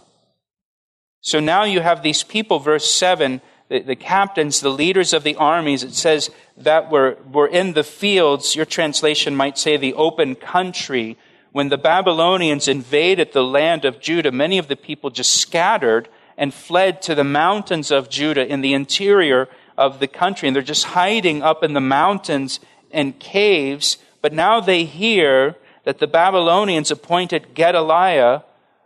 So 1.21 1.39
now 1.39 1.63
you 1.63 1.81
have 1.81 2.01
these 2.01 2.23
people, 2.23 2.59
verse 2.59 2.91
7, 2.91 3.41
the, 3.69 3.79
the, 3.79 3.95
captains, 3.95 4.59
the 4.59 4.69
leaders 4.69 5.13
of 5.13 5.23
the 5.23 5.35
armies, 5.35 5.83
it 5.83 5.93
says 5.93 6.31
that 6.57 6.91
were, 6.91 7.17
were 7.31 7.47
in 7.47 7.73
the 7.73 7.83
fields. 7.83 8.55
Your 8.55 8.65
translation 8.65 9.35
might 9.35 9.57
say 9.57 9.77
the 9.77 9.93
open 9.93 10.35
country. 10.35 11.17
When 11.51 11.69
the 11.69 11.77
Babylonians 11.77 12.67
invaded 12.67 13.33
the 13.33 13.43
land 13.43 13.85
of 13.85 13.99
Judah, 13.99 14.31
many 14.31 14.57
of 14.57 14.67
the 14.67 14.75
people 14.75 15.09
just 15.09 15.35
scattered 15.35 16.09
and 16.37 16.53
fled 16.53 17.01
to 17.03 17.13
the 17.13 17.23
mountains 17.23 17.91
of 17.91 18.09
Judah 18.09 18.47
in 18.47 18.61
the 18.61 18.73
interior 18.73 19.47
of 19.77 19.99
the 19.99 20.07
country. 20.07 20.47
And 20.47 20.55
they're 20.55 20.63
just 20.63 20.85
hiding 20.85 21.43
up 21.43 21.63
in 21.63 21.73
the 21.73 21.81
mountains 21.81 22.59
and 22.89 23.19
caves. 23.19 23.97
But 24.21 24.33
now 24.33 24.59
they 24.59 24.85
hear 24.85 25.55
that 25.83 25.99
the 25.99 26.07
Babylonians 26.07 26.91
appointed 26.91 27.53
Gedaliah, 27.53 28.43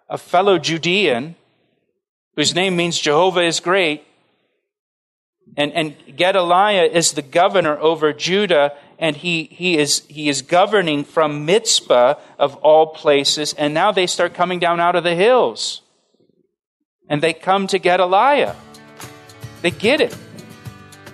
a 0.10 0.18
fellow 0.18 0.58
Judean, 0.58 1.36
whose 2.36 2.56
name 2.56 2.76
means 2.76 3.00
Jehovah 3.00 3.44
is 3.44 3.60
great. 3.60 4.04
And, 5.58 5.72
and 5.74 5.96
Gedaliah 6.16 6.86
is 6.86 7.14
the 7.14 7.22
governor 7.22 7.78
over 7.80 8.14
Judah, 8.14 8.74
and 8.98 9.16
he, 9.16 9.44
he, 9.44 9.78
is, 9.78 10.04
he 10.08 10.30
is 10.30 10.42
governing 10.42 11.04
from 11.04 11.46
Mizpah 11.46 12.16
of 12.40 12.56
all 12.58 12.88
places. 12.88 13.54
And 13.54 13.74
now 13.74 13.92
they 13.92 14.08
start 14.08 14.34
coming 14.34 14.60
down 14.60 14.80
out 14.80 14.96
of 14.96 15.04
the 15.04 15.16
hills 15.16 15.82
and 17.10 17.22
they 17.22 17.34
come 17.34 17.68
to 17.68 17.80
Gedaliah. 17.80 18.56
They 19.62 19.72
get 19.72 20.02
it. 20.02 20.16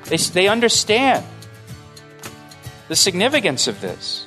They, 0.06 0.18
they 0.18 0.48
understand 0.48 1.26
the 2.88 2.96
significance 2.96 3.68
of 3.68 3.82
this. 3.82 4.26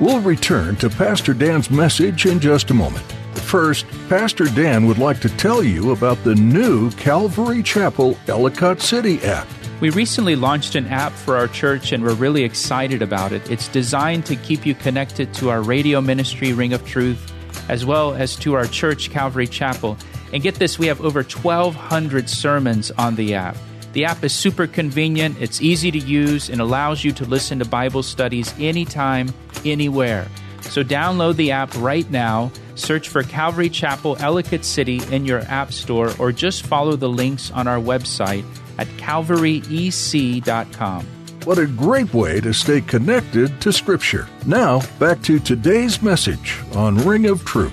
We'll 0.00 0.20
return 0.20 0.76
to 0.76 0.88
Pastor 0.88 1.34
Dan's 1.34 1.70
message 1.70 2.24
in 2.24 2.40
just 2.40 2.70
a 2.70 2.74
moment. 2.74 3.04
First, 3.34 3.84
Pastor 4.08 4.46
Dan 4.46 4.86
would 4.86 4.96
like 4.96 5.20
to 5.20 5.28
tell 5.36 5.62
you 5.62 5.92
about 5.92 6.16
the 6.24 6.34
new 6.34 6.90
Calvary 6.92 7.62
Chapel 7.62 8.16
Ellicott 8.26 8.80
City 8.80 9.20
app. 9.24 9.46
We 9.82 9.90
recently 9.90 10.36
launched 10.36 10.74
an 10.74 10.86
app 10.86 11.12
for 11.12 11.36
our 11.36 11.48
church 11.48 11.92
and 11.92 12.02
we're 12.02 12.14
really 12.14 12.44
excited 12.44 13.02
about 13.02 13.32
it. 13.32 13.50
It's 13.50 13.68
designed 13.68 14.24
to 14.26 14.36
keep 14.36 14.64
you 14.64 14.74
connected 14.74 15.34
to 15.34 15.50
our 15.50 15.60
radio 15.60 16.00
ministry, 16.00 16.54
Ring 16.54 16.72
of 16.72 16.86
Truth 16.86 17.30
as 17.68 17.84
well 17.84 18.14
as 18.14 18.36
to 18.36 18.54
our 18.54 18.66
church, 18.66 19.10
Calvary 19.10 19.46
Chapel. 19.46 19.98
And 20.32 20.42
get 20.42 20.54
this, 20.54 20.78
we 20.78 20.86
have 20.86 21.02
over 21.02 21.22
1,200 21.22 22.30
sermons 22.30 22.90
on 22.92 23.16
the 23.16 23.34
app. 23.34 23.56
The 23.92 24.04
app 24.04 24.22
is 24.22 24.32
super 24.32 24.66
convenient, 24.66 25.40
it's 25.40 25.60
easy 25.60 25.90
to 25.90 25.98
use, 25.98 26.48
and 26.48 26.60
allows 26.60 27.02
you 27.02 27.12
to 27.12 27.24
listen 27.24 27.58
to 27.58 27.64
Bible 27.64 28.02
studies 28.02 28.54
anytime, 28.58 29.32
anywhere. 29.64 30.28
So 30.62 30.84
download 30.84 31.36
the 31.36 31.50
app 31.50 31.74
right 31.76 32.08
now, 32.10 32.52
search 32.76 33.08
for 33.08 33.24
Calvary 33.24 33.68
Chapel 33.68 34.16
Ellicott 34.20 34.64
City 34.64 35.00
in 35.10 35.24
your 35.24 35.40
app 35.42 35.72
store, 35.72 36.12
or 36.18 36.30
just 36.30 36.66
follow 36.66 36.94
the 36.94 37.08
links 37.08 37.50
on 37.50 37.66
our 37.66 37.78
website 37.78 38.44
at 38.78 38.86
calvaryec.com. 38.98 41.06
What 41.44 41.58
a 41.58 41.66
great 41.66 42.12
way 42.12 42.40
to 42.40 42.52
stay 42.52 42.82
connected 42.82 43.60
to 43.62 43.72
Scripture. 43.72 44.28
Now, 44.46 44.82
back 44.98 45.22
to 45.22 45.40
today's 45.40 46.02
message 46.02 46.60
on 46.74 46.98
Ring 46.98 47.26
of 47.26 47.44
Truth. 47.44 47.72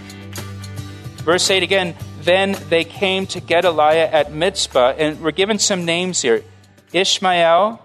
Verse 1.24 1.52
8 1.52 1.64
again 1.64 1.94
Then 2.28 2.58
they 2.68 2.84
came 2.84 3.26
to 3.28 3.40
Gedaliah 3.40 4.10
at 4.12 4.34
Mizpah, 4.34 4.96
and 4.98 5.22
we're 5.22 5.32
given 5.32 5.60
some 5.60 5.86
names 5.86 6.22
here 6.22 6.44
Ishmael, 6.92 7.82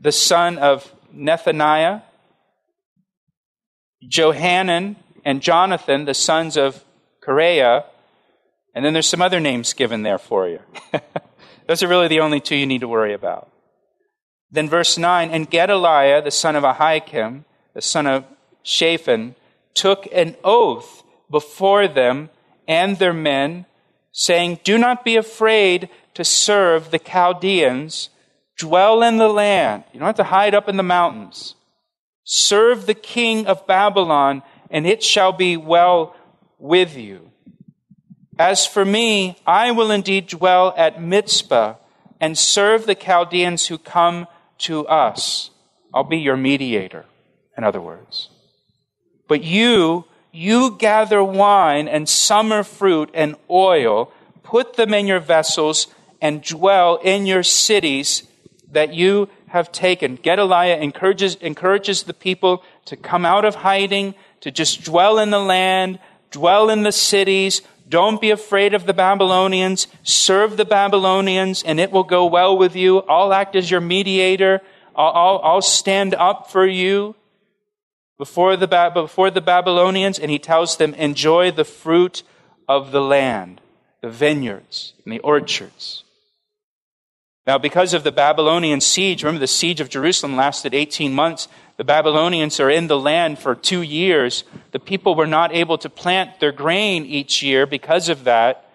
the 0.00 0.12
son 0.12 0.58
of 0.58 0.94
Nethaniah, 1.12 2.02
Johanan 4.08 4.94
and 5.24 5.42
Jonathan, 5.42 6.04
the 6.04 6.14
sons 6.14 6.56
of 6.56 6.84
Kareah, 7.20 7.86
and 8.76 8.84
then 8.84 8.92
there's 8.92 9.08
some 9.08 9.22
other 9.22 9.40
names 9.40 9.72
given 9.72 10.04
there 10.04 10.18
for 10.18 10.46
you. 10.46 10.60
Those 11.66 11.82
are 11.82 11.88
really 11.88 12.06
the 12.06 12.20
only 12.20 12.38
two 12.38 12.54
you 12.54 12.64
need 12.64 12.82
to 12.82 12.88
worry 12.88 13.12
about. 13.12 13.50
Then 14.52 14.68
verse 14.68 14.96
9, 14.96 15.30
and 15.30 15.50
Gedaliah, 15.50 16.22
the 16.22 16.30
son 16.30 16.54
of 16.54 16.62
Ahikam, 16.62 17.44
the 17.74 17.82
son 17.82 18.06
of 18.06 18.24
Shaphan, 18.62 19.34
took 19.74 20.06
an 20.12 20.36
oath 20.44 21.02
before 21.28 21.88
them 21.88 22.30
and 22.66 22.98
their 22.98 23.12
men, 23.12 23.66
saying, 24.12 24.60
Do 24.64 24.78
not 24.78 25.04
be 25.04 25.16
afraid 25.16 25.88
to 26.14 26.24
serve 26.24 26.90
the 26.90 26.98
Chaldeans. 26.98 28.10
Dwell 28.58 29.02
in 29.02 29.18
the 29.18 29.28
land. 29.28 29.84
You 29.92 30.00
don't 30.00 30.06
have 30.06 30.16
to 30.16 30.24
hide 30.24 30.54
up 30.54 30.68
in 30.68 30.76
the 30.76 30.82
mountains. 30.82 31.54
Serve 32.24 32.86
the 32.86 32.94
king 32.94 33.46
of 33.46 33.66
Babylon, 33.66 34.42
and 34.70 34.86
it 34.86 35.02
shall 35.02 35.32
be 35.32 35.56
well 35.56 36.16
with 36.58 36.96
you. 36.96 37.30
As 38.38 38.66
for 38.66 38.84
me, 38.84 39.36
I 39.46 39.70
will 39.70 39.90
indeed 39.90 40.26
dwell 40.26 40.74
at 40.76 41.00
Mizpah 41.00 41.76
and 42.20 42.36
serve 42.36 42.86
the 42.86 42.94
Chaldeans 42.94 43.66
who 43.66 43.78
come 43.78 44.26
to 44.58 44.86
us. 44.86 45.50
I'll 45.92 46.04
be 46.04 46.18
your 46.18 46.36
mediator, 46.36 47.06
in 47.56 47.64
other 47.64 47.80
words. 47.80 48.30
But 49.28 49.42
you, 49.42 50.04
you 50.36 50.76
gather 50.76 51.24
wine 51.24 51.88
and 51.88 52.06
summer 52.06 52.62
fruit 52.62 53.08
and 53.14 53.34
oil, 53.48 54.12
put 54.42 54.74
them 54.74 54.92
in 54.92 55.06
your 55.06 55.18
vessels, 55.18 55.86
and 56.20 56.42
dwell 56.42 56.96
in 56.96 57.24
your 57.24 57.42
cities 57.42 58.22
that 58.70 58.92
you 58.92 59.30
have 59.48 59.72
taken. 59.72 60.16
Gedaliah 60.16 60.76
encourages, 60.76 61.36
encourages 61.36 62.02
the 62.02 62.12
people 62.12 62.62
to 62.84 62.96
come 62.96 63.24
out 63.24 63.46
of 63.46 63.54
hiding, 63.54 64.14
to 64.42 64.50
just 64.50 64.84
dwell 64.84 65.18
in 65.18 65.30
the 65.30 65.40
land, 65.40 65.98
dwell 66.30 66.68
in 66.68 66.82
the 66.82 66.92
cities. 66.92 67.62
Don't 67.88 68.20
be 68.20 68.30
afraid 68.30 68.74
of 68.74 68.84
the 68.84 68.92
Babylonians. 68.92 69.86
Serve 70.02 70.58
the 70.58 70.66
Babylonians, 70.66 71.62
and 71.62 71.80
it 71.80 71.90
will 71.90 72.04
go 72.04 72.26
well 72.26 72.58
with 72.58 72.76
you. 72.76 72.98
I'll 73.08 73.32
act 73.32 73.56
as 73.56 73.70
your 73.70 73.80
mediator. 73.80 74.60
I'll, 74.94 75.12
I'll, 75.12 75.40
I'll 75.42 75.62
stand 75.62 76.14
up 76.14 76.50
for 76.50 76.66
you 76.66 77.14
before 78.18 78.56
the, 78.56 78.90
before 78.94 79.30
the 79.30 79.40
Babylonians, 79.40 80.18
and 80.18 80.30
he 80.30 80.38
tells 80.38 80.76
them, 80.76 80.94
enjoy 80.94 81.50
the 81.50 81.64
fruit 81.64 82.22
of 82.68 82.90
the 82.90 83.00
land, 83.00 83.60
the 84.00 84.10
vineyards 84.10 84.94
and 85.04 85.12
the 85.12 85.18
orchards. 85.20 86.04
Now, 87.46 87.58
because 87.58 87.94
of 87.94 88.02
the 88.02 88.12
Babylonian 88.12 88.80
siege, 88.80 89.22
remember 89.22 89.38
the 89.38 89.46
siege 89.46 89.80
of 89.80 89.88
Jerusalem 89.88 90.34
lasted 90.34 90.74
18 90.74 91.12
months. 91.12 91.46
The 91.76 91.84
Babylonians 91.84 92.58
are 92.58 92.70
in 92.70 92.88
the 92.88 92.98
land 92.98 93.38
for 93.38 93.54
two 93.54 93.82
years. 93.82 94.42
The 94.72 94.80
people 94.80 95.14
were 95.14 95.28
not 95.28 95.54
able 95.54 95.78
to 95.78 95.88
plant 95.88 96.40
their 96.40 96.50
grain 96.50 97.04
each 97.04 97.42
year 97.42 97.64
because 97.64 98.08
of 98.08 98.24
that. 98.24 98.68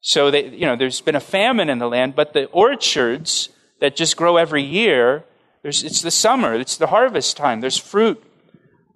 So, 0.00 0.30
they, 0.30 0.48
you 0.48 0.66
know, 0.66 0.76
there's 0.76 1.00
been 1.00 1.16
a 1.16 1.20
famine 1.20 1.68
in 1.68 1.78
the 1.78 1.88
land, 1.88 2.14
but 2.14 2.34
the 2.34 2.44
orchards 2.46 3.48
that 3.80 3.96
just 3.96 4.16
grow 4.16 4.36
every 4.36 4.62
year, 4.62 5.24
it's 5.64 6.02
the 6.02 6.10
summer, 6.10 6.54
it's 6.54 6.76
the 6.76 6.88
harvest 6.88 7.36
time, 7.36 7.62
there's 7.62 7.78
fruit 7.78 8.22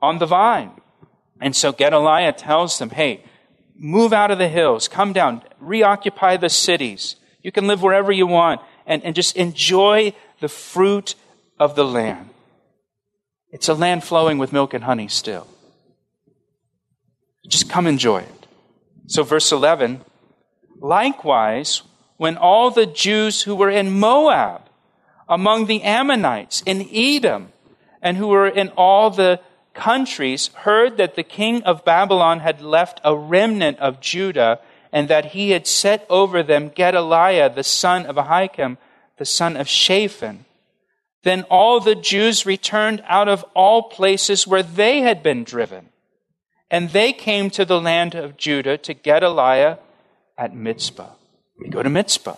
on 0.01 0.19
the 0.19 0.27
vine. 0.27 0.73
And 1.41 1.55
so 1.55 1.73
Gedaliah 1.73 2.33
tells 2.33 2.79
them, 2.79 2.91
hey, 2.91 3.25
move 3.77 4.13
out 4.13 4.31
of 4.31 4.39
the 4.39 4.49
hills, 4.49 4.89
come 4.89 5.13
down, 5.13 5.43
reoccupy 5.61 6.37
the 6.37 6.49
cities. 6.49 7.17
You 7.43 7.53
can 7.53 7.67
live 7.67 7.83
wherever 7.83 8.11
you 8.11 8.27
want 8.27 8.61
and, 8.87 9.05
and 9.05 9.15
just 9.15 9.37
enjoy 9.37 10.13
the 10.41 10.49
fruit 10.49 11.15
of 11.59 11.77
the 11.77 11.85
land. 11.85 12.31
It's 13.51 13.69
a 13.69 13.75
land 13.75 14.05
flowing 14.05 14.39
with 14.39 14.53
milk 14.53 14.75
and 14.75 14.85
honey 14.85 15.09
still. 15.09 15.47
Just 17.47 17.71
come 17.71 17.87
enjoy 17.87 18.19
it. 18.19 18.47
So, 19.07 19.23
verse 19.23 19.53
11 19.53 20.05
likewise, 20.81 21.83
when 22.19 22.37
all 22.37 22.71
the 22.71 22.87
Jews 22.87 23.43
who 23.43 23.57
were 23.57 23.71
in 23.71 23.99
Moab, 23.99 24.63
among 25.29 25.67
the 25.67 25.83
Ammonites, 25.83 26.63
in 26.67 26.89
Edom, 26.93 27.53
and 28.03 28.17
who 28.17 28.29
were 28.29 28.49
in 28.49 28.69
all 28.71 29.11
the 29.11 29.41
countries 29.79 30.49
heard 30.49 30.97
that 30.97 31.15
the 31.15 31.23
king 31.23 31.63
of 31.63 31.85
Babylon 31.85 32.41
had 32.41 32.61
left 32.61 33.01
a 33.05 33.17
remnant 33.17 33.79
of 33.79 34.01
Judah 34.01 34.61
and 34.93 35.09
that 35.09 35.27
he 35.27 35.51
had 35.51 35.67
set 35.67 36.05
over 36.11 36.43
them 36.43 36.71
Gedaliah, 36.75 37.55
the 37.55 37.63
son 37.63 38.05
of 38.07 38.17
Ahikam, 38.17 38.77
the 39.19 39.25
son 39.25 39.57
of 39.57 39.69
Shaphan. 39.69 40.45
Then 41.23 41.45
all 41.45 41.81
the 41.81 41.95
Jews 41.95 42.45
returned 42.45 43.03
out 43.07 43.29
of 43.29 43.45
all 43.55 43.85
places 43.85 44.47
where 44.47 44.63
they 44.63 45.01
had 45.01 45.23
been 45.23 45.45
driven. 45.45 45.91
And 46.71 46.91
they 46.91 47.13
came 47.13 47.49
to 47.51 47.65
the 47.65 47.81
land 47.81 48.15
of 48.15 48.37
Judah 48.37 48.79
to 48.79 48.95
Gedaliah 48.95 49.79
at 50.37 50.55
Mizpah. 50.55 51.13
We 51.59 51.69
go 51.69 51.83
to 51.83 51.89
Mizpah 51.91 52.37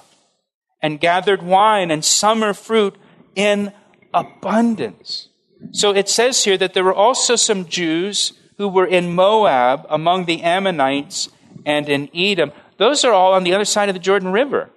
and 0.83 1.01
gathered 1.01 1.43
wine 1.43 1.91
and 1.91 2.05
summer 2.05 2.55
fruit 2.55 2.97
in 3.35 3.73
abundance. 4.13 5.30
So 5.73 5.95
it 5.95 6.09
says 6.09 6.45
here 6.45 6.57
that 6.59 6.75
there 6.75 6.85
were 6.85 6.95
also 6.95 7.37
some 7.37 7.67
Jews 7.67 8.33
who 8.57 8.69
were 8.69 8.87
in 8.87 9.15
Moab 9.15 9.87
among 9.89 10.25
the 10.25 10.43
Ammonites 10.43 11.29
and 11.65 11.89
in 11.89 12.09
Edom. 12.15 12.53
Those 12.77 13.05
are 13.05 13.13
all 13.13 13.35
on 13.35 13.45
the 13.45 13.55
other 13.55 13.65
side 13.65 13.89
of 13.89 13.95
the 13.95 14.01
Jordan 14.01 14.33
River. 14.33 14.71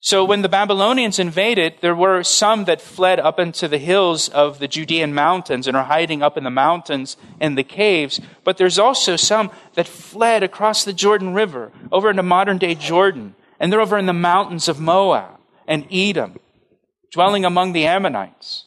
So 0.00 0.22
when 0.24 0.42
the 0.42 0.50
Babylonians 0.50 1.18
invaded, 1.18 1.76
there 1.80 1.94
were 1.94 2.22
some 2.22 2.64
that 2.64 2.82
fled 2.82 3.18
up 3.18 3.38
into 3.38 3.68
the 3.68 3.78
hills 3.78 4.28
of 4.28 4.58
the 4.58 4.68
Judean 4.68 5.14
mountains 5.14 5.66
and 5.66 5.74
are 5.74 5.84
hiding 5.84 6.22
up 6.22 6.36
in 6.36 6.44
the 6.44 6.50
mountains 6.50 7.16
and 7.40 7.56
the 7.56 7.64
caves. 7.64 8.20
But 8.44 8.58
there's 8.58 8.78
also 8.78 9.16
some 9.16 9.50
that 9.72 9.88
fled 9.88 10.42
across 10.42 10.84
the 10.84 10.92
Jordan 10.92 11.32
River 11.32 11.72
over 11.90 12.10
into 12.10 12.22
modern 12.22 12.58
day 12.58 12.74
Jordan. 12.74 13.34
And 13.58 13.72
they're 13.72 13.80
over 13.80 13.96
in 13.96 14.04
the 14.04 14.12
mountains 14.12 14.68
of 14.68 14.78
Moab 14.78 15.40
and 15.66 15.86
Edom, 15.90 16.38
dwelling 17.10 17.46
among 17.46 17.72
the 17.72 17.86
Ammonites. 17.86 18.66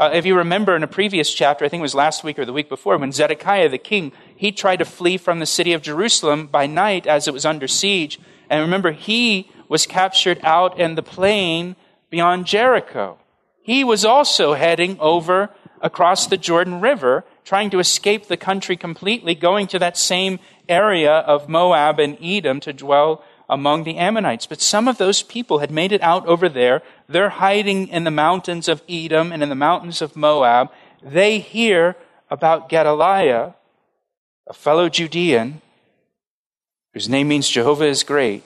Uh, 0.00 0.08
if 0.14 0.24
you 0.24 0.34
remember 0.34 0.74
in 0.74 0.82
a 0.82 0.86
previous 0.86 1.30
chapter, 1.30 1.62
I 1.62 1.68
think 1.68 1.80
it 1.80 1.82
was 1.82 1.94
last 1.94 2.24
week 2.24 2.38
or 2.38 2.46
the 2.46 2.54
week 2.54 2.70
before, 2.70 2.96
when 2.96 3.12
Zedekiah 3.12 3.68
the 3.68 3.76
king, 3.76 4.12
he 4.34 4.50
tried 4.50 4.78
to 4.78 4.86
flee 4.86 5.18
from 5.18 5.40
the 5.40 5.44
city 5.44 5.74
of 5.74 5.82
Jerusalem 5.82 6.46
by 6.46 6.66
night 6.66 7.06
as 7.06 7.28
it 7.28 7.34
was 7.34 7.44
under 7.44 7.68
siege. 7.68 8.18
And 8.48 8.62
remember, 8.62 8.92
he 8.92 9.50
was 9.68 9.86
captured 9.86 10.40
out 10.42 10.80
in 10.80 10.94
the 10.94 11.02
plain 11.02 11.76
beyond 12.08 12.46
Jericho. 12.46 13.18
He 13.60 13.84
was 13.84 14.06
also 14.06 14.54
heading 14.54 14.98
over 15.00 15.50
across 15.82 16.26
the 16.26 16.38
Jordan 16.38 16.80
River, 16.80 17.26
trying 17.44 17.68
to 17.68 17.78
escape 17.78 18.26
the 18.26 18.38
country 18.38 18.78
completely, 18.78 19.34
going 19.34 19.66
to 19.66 19.78
that 19.80 19.98
same 19.98 20.38
area 20.66 21.12
of 21.12 21.46
Moab 21.46 21.98
and 21.98 22.16
Edom 22.24 22.60
to 22.60 22.72
dwell 22.72 23.22
among 23.50 23.82
the 23.82 23.98
Ammonites. 23.98 24.46
But 24.46 24.62
some 24.62 24.88
of 24.88 24.96
those 24.96 25.22
people 25.22 25.58
had 25.58 25.70
made 25.70 25.92
it 25.92 26.00
out 26.00 26.24
over 26.26 26.48
there. 26.48 26.82
They're 27.10 27.28
hiding 27.30 27.88
in 27.88 28.04
the 28.04 28.12
mountains 28.12 28.68
of 28.68 28.84
Edom 28.88 29.32
and 29.32 29.42
in 29.42 29.48
the 29.48 29.56
mountains 29.56 30.00
of 30.00 30.14
Moab. 30.14 30.70
They 31.02 31.40
hear 31.40 31.96
about 32.30 32.68
Gedaliah, 32.68 33.54
a 34.46 34.52
fellow 34.52 34.88
Judean, 34.88 35.60
whose 36.94 37.08
name 37.08 37.26
means 37.26 37.48
Jehovah 37.48 37.86
is 37.86 38.04
great, 38.04 38.44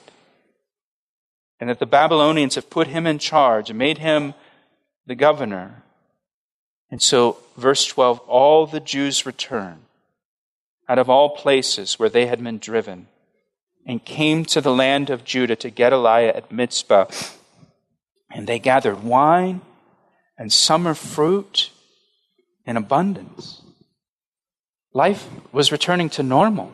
and 1.59 1.69
that 1.69 1.77
the 1.77 1.85
Babylonians 1.85 2.55
have 2.55 2.71
put 2.71 2.87
him 2.87 3.05
in 3.05 3.19
charge 3.19 3.69
and 3.69 3.77
made 3.77 3.99
him 3.99 4.33
the 5.05 5.15
governor. 5.15 5.83
And 6.89 7.03
so, 7.03 7.37
verse 7.57 7.85
12 7.85 8.17
all 8.21 8.65
the 8.65 8.79
Jews 8.79 9.27
return 9.27 9.81
out 10.89 10.97
of 10.97 11.07
all 11.07 11.29
places 11.35 11.99
where 11.99 12.09
they 12.09 12.25
had 12.25 12.43
been 12.43 12.57
driven 12.57 13.07
and 13.85 14.03
came 14.03 14.43
to 14.45 14.59
the 14.59 14.73
land 14.73 15.11
of 15.11 15.23
Judah 15.23 15.55
to 15.57 15.69
Gedaliah 15.69 16.33
at 16.35 16.51
Mizpah. 16.51 17.05
And 18.35 18.47
they 18.47 18.59
gathered 18.59 19.01
wine 19.01 19.61
and 20.37 20.51
summer 20.51 20.93
fruit 20.93 21.69
in 22.65 22.75
abundance. 22.75 23.61
Life 24.93 25.29
was 25.53 25.71
returning 25.71 26.09
to 26.11 26.21
normal 26.21 26.73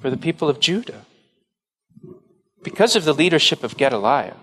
for 0.00 0.10
the 0.10 0.16
people 0.16 0.48
of 0.48 0.60
Judah. 0.60 1.04
Because 2.62 2.94
of 2.94 3.04
the 3.04 3.12
leadership 3.12 3.64
of 3.64 3.76
Gedaliah, 3.76 4.36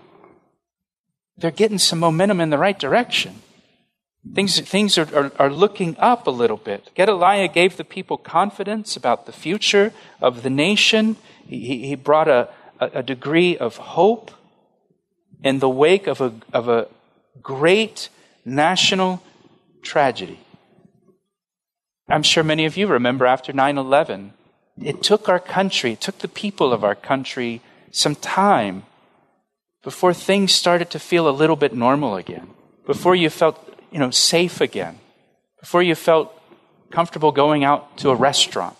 they're 1.38 1.50
getting 1.50 1.78
some 1.78 1.98
momentum 1.98 2.42
in 2.42 2.50
the 2.50 2.58
right 2.58 2.78
direction. 2.78 3.40
Things, 4.34 4.60
things 4.60 4.98
are, 4.98 5.08
are, 5.16 5.32
are, 5.38 5.50
looking 5.50 5.96
up 5.98 6.26
a 6.26 6.30
little 6.30 6.58
bit. 6.58 6.90
Gedaliah 6.94 7.48
gave 7.48 7.78
the 7.78 7.84
people 7.84 8.18
confidence 8.18 8.94
about 8.94 9.24
the 9.24 9.32
future 9.32 9.94
of 10.20 10.42
the 10.42 10.50
nation. 10.50 11.16
He, 11.46 11.86
he 11.86 11.94
brought 11.94 12.28
a, 12.28 12.50
a 12.78 13.02
degree 13.02 13.56
of 13.56 13.78
hope 13.78 14.30
in 15.42 15.58
the 15.58 15.68
wake 15.68 16.06
of 16.06 16.20
a, 16.20 16.32
of 16.52 16.68
a 16.68 16.88
great 17.42 18.08
national 18.44 19.22
tragedy. 19.82 20.38
I'm 22.08 22.22
sure 22.22 22.42
many 22.42 22.66
of 22.66 22.76
you 22.76 22.86
remember 22.86 23.26
after 23.26 23.52
9 23.52 23.78
11, 23.78 24.32
it 24.82 25.02
took 25.02 25.28
our 25.28 25.38
country, 25.38 25.92
it 25.92 26.00
took 26.00 26.18
the 26.18 26.28
people 26.28 26.72
of 26.72 26.84
our 26.84 26.94
country 26.94 27.60
some 27.92 28.14
time 28.14 28.84
before 29.82 30.12
things 30.12 30.52
started 30.52 30.90
to 30.90 30.98
feel 30.98 31.28
a 31.28 31.30
little 31.30 31.56
bit 31.56 31.74
normal 31.74 32.16
again, 32.16 32.50
before 32.86 33.14
you 33.14 33.30
felt 33.30 33.66
you 33.90 33.98
know, 33.98 34.10
safe 34.10 34.60
again, 34.60 34.98
before 35.58 35.82
you 35.82 35.94
felt 35.94 36.32
comfortable 36.90 37.32
going 37.32 37.64
out 37.64 37.96
to 37.98 38.10
a 38.10 38.14
restaurant 38.14 38.76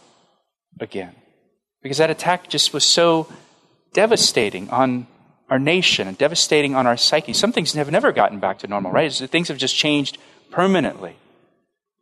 again 0.80 1.14
because 1.82 1.98
that 1.98 2.10
attack 2.10 2.48
just 2.48 2.72
was 2.72 2.84
so 2.84 3.32
devastating 3.92 4.68
on 4.70 5.06
our 5.50 5.58
nation 5.58 6.08
and 6.08 6.16
devastating 6.16 6.74
on 6.74 6.86
our 6.86 6.96
psyche. 6.96 7.32
Some 7.32 7.52
things 7.52 7.72
have 7.72 7.90
never 7.90 8.12
gotten 8.12 8.38
back 8.38 8.60
to 8.60 8.68
normal, 8.68 8.92
right? 8.92 9.12
Things 9.12 9.48
have 9.48 9.58
just 9.58 9.76
changed 9.76 10.16
permanently 10.50 11.16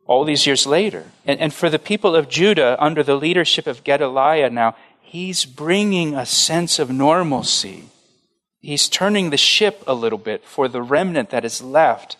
all 0.05 0.23
these 0.23 0.47
years 0.47 0.65
later. 0.65 1.05
And, 1.25 1.39
and 1.39 1.53
for 1.53 1.69
the 1.69 1.79
people 1.79 2.15
of 2.15 2.29
Judah, 2.29 2.77
under 2.79 3.03
the 3.03 3.15
leadership 3.15 3.67
of 3.67 3.83
Gedaliah 3.83 4.49
now, 4.51 4.75
he's 5.01 5.45
bringing 5.45 6.15
a 6.15 6.25
sense 6.25 6.79
of 6.79 6.91
normalcy. 6.91 7.85
He's 8.59 8.87
turning 8.87 9.29
the 9.29 9.37
ship 9.37 9.83
a 9.87 9.93
little 9.93 10.17
bit 10.17 10.45
for 10.45 10.67
the 10.67 10.81
remnant 10.81 11.31
that 11.31 11.45
is 11.45 11.61
left. 11.61 12.17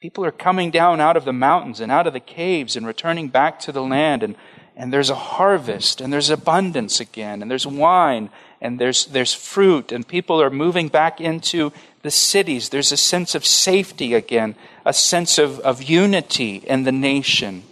People 0.00 0.24
are 0.24 0.32
coming 0.32 0.70
down 0.70 1.00
out 1.00 1.16
of 1.16 1.24
the 1.24 1.32
mountains 1.32 1.80
and 1.80 1.90
out 1.90 2.06
of 2.06 2.12
the 2.12 2.20
caves 2.20 2.76
and 2.76 2.86
returning 2.86 3.28
back 3.28 3.58
to 3.60 3.72
the 3.72 3.82
land 3.82 4.22
and 4.22 4.36
and 4.74 4.92
there's 4.92 5.10
a 5.10 5.14
harvest 5.14 6.00
and 6.00 6.12
there's 6.12 6.30
abundance 6.30 6.98
again 7.00 7.42
and 7.42 7.50
there's 7.50 7.66
wine 7.66 8.30
and 8.62 8.78
there's, 8.78 9.06
there's 9.06 9.34
fruit 9.34 9.90
and 9.90 10.06
people 10.06 10.40
are 10.40 10.48
moving 10.48 10.86
back 10.86 11.20
into 11.20 11.72
the 12.02 12.12
cities. 12.12 12.68
There's 12.68 12.92
a 12.92 12.96
sense 12.96 13.34
of 13.34 13.44
safety 13.44 14.14
again, 14.14 14.54
a 14.86 14.92
sense 14.92 15.36
of, 15.36 15.58
of 15.60 15.82
unity 15.82 16.62
in 16.66 16.84
the 16.84 16.92
nation, 16.92 17.64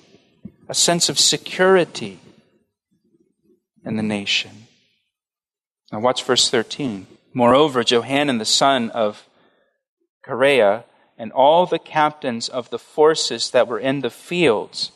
a 0.68 0.74
sense 0.74 1.08
of 1.08 1.16
security 1.16 2.18
in 3.84 3.96
the 3.96 4.02
nation. 4.02 4.66
Now 5.92 6.00
watch 6.00 6.24
verse 6.24 6.50
13. 6.50 7.06
Moreover, 7.32 7.84
Johanan 7.84 8.38
the 8.38 8.44
son 8.44 8.90
of 8.90 9.28
Kareah 10.26 10.82
and 11.16 11.30
all 11.30 11.66
the 11.66 11.78
captains 11.78 12.48
of 12.48 12.68
the 12.70 12.80
forces 12.80 13.50
that 13.52 13.68
were 13.68 13.78
in 13.78 14.00
the 14.00 14.10
fields 14.10 14.90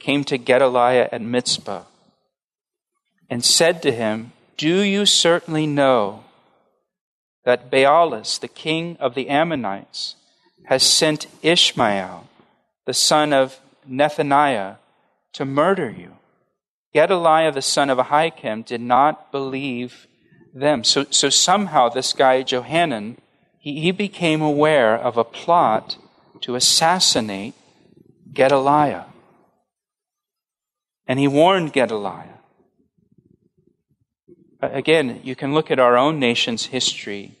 came 0.00 0.24
to 0.24 0.36
Gedaliah 0.36 1.08
at 1.12 1.22
Mizpah 1.22 1.84
and 3.28 3.44
said 3.44 3.82
to 3.82 3.92
him, 3.92 4.32
Do 4.60 4.82
you 4.82 5.06
certainly 5.06 5.66
know 5.66 6.24
that 7.46 7.70
Baalis, 7.70 8.38
the 8.38 8.46
king 8.46 8.98
of 9.00 9.14
the 9.14 9.30
Ammonites, 9.30 10.16
has 10.66 10.82
sent 10.82 11.28
Ishmael, 11.40 12.28
the 12.84 12.92
son 12.92 13.32
of 13.32 13.58
Nethaniah, 13.88 14.76
to 15.32 15.46
murder 15.46 15.88
you? 15.88 16.18
Gedaliah, 16.92 17.52
the 17.52 17.62
son 17.62 17.88
of 17.88 17.96
Ahikam, 17.96 18.62
did 18.62 18.82
not 18.82 19.32
believe 19.32 20.06
them. 20.52 20.84
So, 20.84 21.06
so 21.08 21.30
somehow 21.30 21.88
this 21.88 22.12
guy, 22.12 22.42
Johanan, 22.42 23.16
he, 23.58 23.80
he 23.80 23.92
became 23.92 24.42
aware 24.42 24.94
of 24.94 25.16
a 25.16 25.24
plot 25.24 25.96
to 26.42 26.54
assassinate 26.54 27.54
Gedaliah. 28.30 29.06
And 31.06 31.18
he 31.18 31.26
warned 31.26 31.72
Gedaliah. 31.72 32.39
Again, 34.62 35.20
you 35.24 35.34
can 35.34 35.54
look 35.54 35.70
at 35.70 35.78
our 35.78 35.96
own 35.96 36.18
nation's 36.20 36.66
history, 36.66 37.32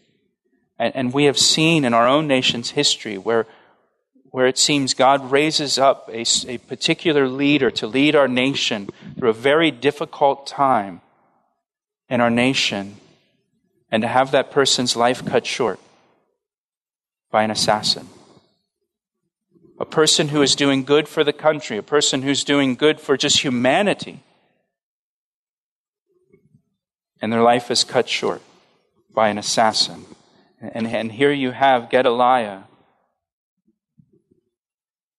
and, 0.78 0.96
and 0.96 1.12
we 1.12 1.24
have 1.24 1.38
seen 1.38 1.84
in 1.84 1.92
our 1.92 2.08
own 2.08 2.26
nation's 2.26 2.70
history 2.70 3.18
where, 3.18 3.46
where 4.30 4.46
it 4.46 4.56
seems 4.56 4.94
God 4.94 5.30
raises 5.30 5.78
up 5.78 6.08
a, 6.10 6.24
a 6.48 6.58
particular 6.58 7.28
leader 7.28 7.70
to 7.72 7.86
lead 7.86 8.16
our 8.16 8.28
nation 8.28 8.88
through 9.18 9.30
a 9.30 9.34
very 9.34 9.70
difficult 9.70 10.46
time 10.46 11.02
in 12.08 12.22
our 12.22 12.30
nation, 12.30 12.96
and 13.90 14.02
to 14.02 14.08
have 14.08 14.30
that 14.30 14.50
person's 14.50 14.96
life 14.96 15.24
cut 15.24 15.46
short 15.46 15.78
by 17.30 17.42
an 17.42 17.50
assassin. 17.50 18.08
A 19.78 19.84
person 19.84 20.28
who 20.28 20.42
is 20.42 20.56
doing 20.56 20.84
good 20.84 21.06
for 21.06 21.22
the 21.22 21.32
country, 21.32 21.76
a 21.76 21.82
person 21.82 22.22
who's 22.22 22.44
doing 22.44 22.74
good 22.74 23.00
for 23.00 23.16
just 23.16 23.40
humanity. 23.44 24.20
And 27.20 27.32
their 27.32 27.42
life 27.42 27.70
is 27.70 27.84
cut 27.84 28.08
short 28.08 28.42
by 29.14 29.28
an 29.28 29.38
assassin. 29.38 30.06
And, 30.60 30.86
and 30.86 31.12
here 31.12 31.32
you 31.32 31.52
have 31.52 31.90
Gedaliah. 31.90 32.64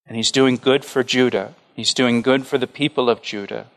And 0.06 0.16
he's 0.16 0.32
doing 0.32 0.58
good 0.58 0.84
for 0.84 1.04
Judah. 1.04 1.54
He's 1.76 1.94
doing 1.94 2.22
good 2.22 2.46
for 2.46 2.58
the 2.58 2.68
people 2.68 3.10
of 3.10 3.22
Judah. 3.22 3.68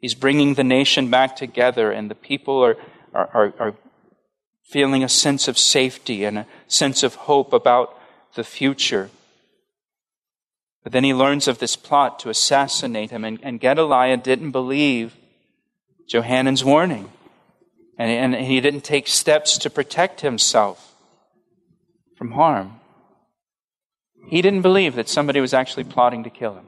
He's 0.00 0.14
bringing 0.14 0.54
the 0.54 0.64
nation 0.64 1.10
back 1.10 1.36
together, 1.36 1.92
and 1.92 2.10
the 2.10 2.16
people 2.16 2.62
are, 2.62 2.76
are, 3.14 3.30
are, 3.32 3.54
are 3.58 3.74
feeling 4.64 5.04
a 5.04 5.08
sense 5.08 5.46
of 5.48 5.56
safety 5.56 6.24
and 6.24 6.38
a 6.38 6.46
sense 6.66 7.02
of 7.02 7.14
hope 7.14 7.52
about 7.52 7.96
the 8.34 8.44
future. 8.44 9.10
But 10.82 10.92
then 10.92 11.04
he 11.04 11.14
learns 11.14 11.46
of 11.46 11.58
this 11.58 11.76
plot 11.76 12.18
to 12.20 12.30
assassinate 12.30 13.10
him, 13.10 13.24
and, 13.24 13.38
and 13.42 13.60
Gedaliah 13.60 14.16
didn't 14.16 14.50
believe 14.50 15.16
Johanan's 16.08 16.64
warning. 16.64 17.10
And, 18.02 18.34
and 18.34 18.44
he 18.46 18.60
didn't 18.60 18.80
take 18.80 19.06
steps 19.06 19.56
to 19.58 19.70
protect 19.70 20.22
himself 20.22 20.92
from 22.16 22.32
harm. 22.32 22.80
He 24.28 24.42
didn't 24.42 24.62
believe 24.62 24.96
that 24.96 25.08
somebody 25.08 25.40
was 25.40 25.54
actually 25.54 25.84
plotting 25.84 26.24
to 26.24 26.30
kill 26.30 26.54
him. 26.54 26.66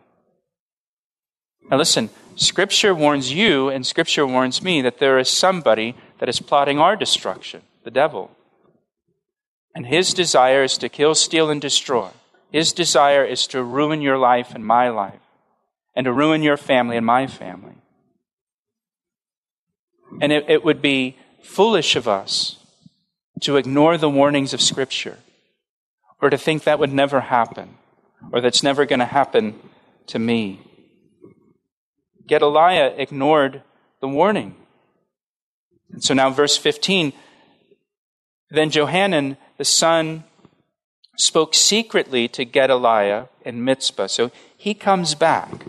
Now, 1.69 1.79
listen, 1.79 2.11
Scripture 2.37 2.95
warns 2.95 3.33
you 3.33 3.69
and 3.69 3.85
Scripture 3.85 4.25
warns 4.25 4.63
me 4.63 4.81
that 4.83 4.99
there 4.99 5.19
is 5.19 5.29
somebody 5.29 5.97
that 6.21 6.29
is 6.29 6.39
plotting 6.39 6.79
our 6.79 6.95
destruction 6.95 7.63
the 7.83 7.91
devil. 7.91 8.31
And 9.75 9.87
his 9.87 10.15
desire 10.15 10.63
is 10.63 10.79
to 10.79 10.89
kill, 10.89 11.17
steal, 11.17 11.51
and 11.51 11.61
destroy. 11.61 12.11
His 12.53 12.73
desire 12.73 13.25
is 13.25 13.49
to 13.49 13.61
ruin 13.61 14.03
your 14.03 14.19
life 14.19 14.55
and 14.55 14.65
my 14.65 14.89
life, 14.89 15.21
and 15.97 16.05
to 16.05 16.13
ruin 16.13 16.45
your 16.45 16.57
family 16.57 16.97
and 16.97 17.05
my 17.05 17.27
family. 17.27 17.75
And 20.21 20.31
it, 20.31 20.45
it 20.49 20.65
would 20.65 20.81
be 20.81 21.17
foolish 21.45 21.97
of 21.97 22.09
us 22.09 22.57
to 23.41 23.57
ignore 23.57 23.99
the 23.99 24.11
warnings 24.11 24.55
of 24.55 24.61
Scripture, 24.61 25.19
or 26.21 26.31
to 26.31 26.39
think 26.39 26.65
that 26.65 26.79
would 26.79 26.93
never 26.93 27.21
happen, 27.21 27.77
or 28.33 28.41
that's 28.41 28.63
never 28.63 28.87
going 28.87 29.01
to 29.01 29.05
happen 29.05 29.59
to 30.07 30.19
me. 30.19 30.61
Gedaliah 32.27 32.95
ignored 32.97 33.63
the 34.01 34.09
warning. 34.09 34.55
And 35.93 36.03
so 36.03 36.15
now, 36.15 36.31
verse 36.31 36.57
15 36.57 37.13
then 38.51 38.71
Johanan, 38.71 39.37
the 39.59 39.65
son, 39.65 40.25
spoke 41.17 41.55
secretly 41.55 42.29
to 42.29 42.45
Gedaliah 42.45 43.29
in 43.45 43.65
Mizpah. 43.65 44.07
So 44.07 44.31
he 44.57 44.75
comes 44.75 45.15
back 45.15 45.67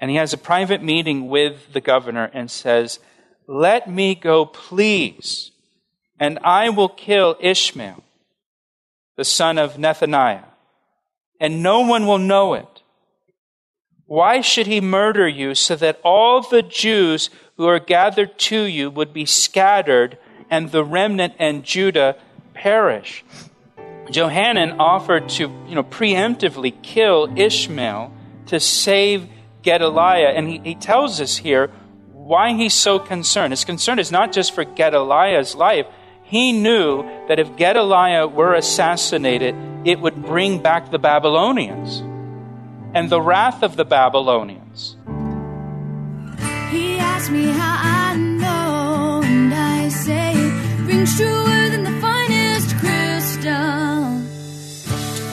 and 0.00 0.10
he 0.10 0.16
has 0.16 0.32
a 0.32 0.38
private 0.38 0.82
meeting 0.82 1.28
with 1.28 1.72
the 1.72 1.80
governor 1.80 2.30
and 2.32 2.50
says, 2.50 2.98
Let 3.46 3.88
me 3.90 4.14
go, 4.14 4.44
please, 4.44 5.52
and 6.18 6.38
I 6.42 6.68
will 6.68 6.88
kill 6.88 7.36
Ishmael, 7.40 8.02
the 9.16 9.24
son 9.24 9.58
of 9.58 9.76
Nethaniah, 9.76 10.44
and 11.40 11.62
no 11.62 11.80
one 11.80 12.06
will 12.06 12.18
know 12.18 12.54
it. 12.54 12.82
Why 14.06 14.40
should 14.40 14.66
he 14.66 14.80
murder 14.80 15.26
you 15.28 15.54
so 15.54 15.76
that 15.76 16.00
all 16.04 16.42
the 16.42 16.62
Jews 16.62 17.30
who 17.56 17.66
are 17.66 17.80
gathered 17.80 18.38
to 18.38 18.62
you 18.62 18.90
would 18.90 19.12
be 19.12 19.26
scattered 19.26 20.18
and 20.50 20.70
the 20.70 20.84
remnant 20.84 21.34
and 21.38 21.64
Judah 21.64 22.16
perish. 22.54 23.24
Johanan 24.10 24.72
offered 24.78 25.28
to, 25.30 25.42
you 25.68 25.74
know, 25.74 25.82
preemptively 25.82 26.72
kill 26.82 27.32
Ishmael 27.36 28.12
to 28.46 28.60
save 28.60 29.28
Gedaliah. 29.62 30.28
And 30.28 30.48
he, 30.48 30.58
he 30.58 30.74
tells 30.74 31.20
us 31.20 31.38
here 31.38 31.70
why 32.26 32.52
he's 32.54 32.74
so 32.74 32.98
concerned. 32.98 33.52
His 33.52 33.64
concern 33.64 34.00
is 34.00 34.10
not 34.10 34.32
just 34.32 34.52
for 34.52 34.64
Gedaliah's 34.64 35.54
life. 35.54 35.86
He 36.24 36.50
knew 36.50 37.04
that 37.28 37.38
if 37.38 37.56
Gedaliah 37.56 38.26
were 38.26 38.54
assassinated, 38.54 39.54
it 39.84 40.00
would 40.00 40.24
bring 40.24 40.60
back 40.60 40.90
the 40.90 40.98
Babylonians 40.98 42.00
and 42.94 43.10
the 43.10 43.20
wrath 43.20 43.62
of 43.62 43.76
the 43.76 43.84
Babylonians. 43.84 44.96
He 46.70 46.98
asked 46.98 47.30
me 47.30 47.44
how 47.44 47.78
I 47.80 48.16
know, 48.16 49.22
and 49.24 49.54
I 49.54 49.88
say 49.88 50.32
truer 51.14 51.68
than 51.68 51.84
the 51.84 52.00
finest 52.00 52.74
crystal. 52.78 53.52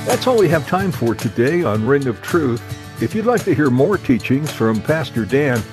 That's 0.05 0.27
all 0.27 0.37
we 0.37 0.49
have 0.49 0.67
time 0.67 0.91
for 0.91 1.15
today 1.15 1.63
on 1.63 1.87
Ring 1.87 2.05
of 2.05 2.21
Truth. 2.21 2.61
If 3.01 3.15
you'd 3.15 3.25
like 3.25 3.43
to 3.45 3.55
hear 3.55 3.71
more 3.71 3.97
teachings 3.97 4.51
from 4.51 4.79
Pastor 4.79 5.25
Dan, 5.25 5.63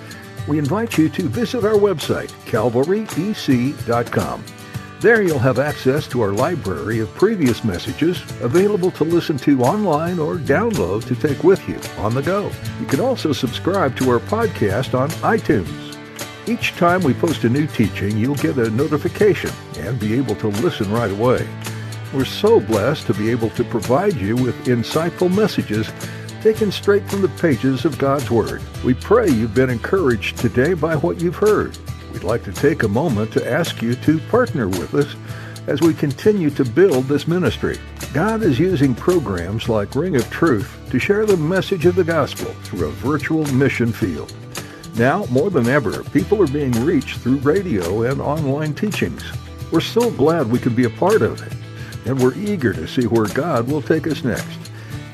we 0.48 0.58
invite 0.58 0.98
you 0.98 1.08
to 1.08 1.22
visit 1.28 1.64
our 1.64 1.74
website, 1.74 2.30
calvaryec.com. 2.46 4.44
There 5.00 5.22
you'll 5.22 5.38
have 5.38 5.58
access 5.58 6.06
to 6.08 6.20
our 6.20 6.32
library 6.32 6.98
of 7.00 7.14
previous 7.14 7.64
messages 7.64 8.20
available 8.42 8.90
to 8.92 9.04
listen 9.04 9.38
to 9.38 9.62
online 9.62 10.18
or 10.18 10.36
download 10.36 11.06
to 11.06 11.16
take 11.16 11.42
with 11.42 11.66
you 11.66 11.80
on 12.02 12.14
the 12.14 12.20
go. 12.20 12.50
You 12.78 12.86
can 12.86 13.00
also 13.00 13.32
subscribe 13.32 13.96
to 13.96 14.10
our 14.10 14.18
podcast 14.18 14.98
on 14.98 15.08
iTunes. 15.22 15.96
Each 16.46 16.72
time 16.72 17.02
we 17.02 17.14
post 17.14 17.44
a 17.44 17.48
new 17.48 17.66
teaching, 17.66 18.18
you'll 18.18 18.34
get 18.34 18.58
a 18.58 18.68
notification 18.68 19.50
and 19.78 19.98
be 19.98 20.14
able 20.14 20.34
to 20.36 20.48
listen 20.48 20.90
right 20.90 21.10
away. 21.10 21.48
We're 22.12 22.26
so 22.26 22.60
blessed 22.60 23.06
to 23.06 23.14
be 23.14 23.30
able 23.30 23.50
to 23.50 23.64
provide 23.64 24.16
you 24.16 24.36
with 24.36 24.66
insightful 24.66 25.34
messages 25.34 25.90
taken 26.40 26.72
straight 26.72 27.08
from 27.10 27.20
the 27.20 27.28
pages 27.28 27.84
of 27.84 27.98
God's 27.98 28.30
Word. 28.30 28.62
We 28.82 28.94
pray 28.94 29.28
you've 29.28 29.54
been 29.54 29.68
encouraged 29.68 30.38
today 30.38 30.72
by 30.72 30.96
what 30.96 31.20
you've 31.20 31.36
heard. 31.36 31.76
We'd 32.12 32.24
like 32.24 32.44
to 32.44 32.52
take 32.52 32.82
a 32.82 32.88
moment 32.88 33.32
to 33.32 33.50
ask 33.50 33.82
you 33.82 33.94
to 33.94 34.18
partner 34.28 34.66
with 34.68 34.94
us 34.94 35.14
as 35.66 35.82
we 35.82 35.92
continue 35.92 36.48
to 36.50 36.64
build 36.64 37.04
this 37.04 37.28
ministry. 37.28 37.78
God 38.14 38.42
is 38.42 38.58
using 38.58 38.94
programs 38.94 39.68
like 39.68 39.94
Ring 39.94 40.16
of 40.16 40.28
Truth 40.30 40.74
to 40.90 40.98
share 40.98 41.26
the 41.26 41.36
message 41.36 41.84
of 41.84 41.94
the 41.94 42.04
gospel 42.04 42.52
through 42.64 42.88
a 42.88 42.92
virtual 42.92 43.44
mission 43.52 43.92
field. 43.92 44.34
Now, 44.96 45.26
more 45.26 45.50
than 45.50 45.68
ever, 45.68 46.02
people 46.04 46.42
are 46.42 46.48
being 46.48 46.72
reached 46.84 47.18
through 47.18 47.36
radio 47.38 48.02
and 48.02 48.20
online 48.20 48.74
teachings. 48.74 49.22
We're 49.70 49.80
so 49.80 50.10
glad 50.10 50.50
we 50.50 50.58
could 50.58 50.74
be 50.74 50.84
a 50.84 50.90
part 50.90 51.22
of 51.22 51.40
it, 51.46 51.52
and 52.06 52.18
we're 52.18 52.34
eager 52.34 52.72
to 52.72 52.88
see 52.88 53.06
where 53.06 53.26
God 53.26 53.68
will 53.68 53.82
take 53.82 54.06
us 54.06 54.24
next. 54.24 54.69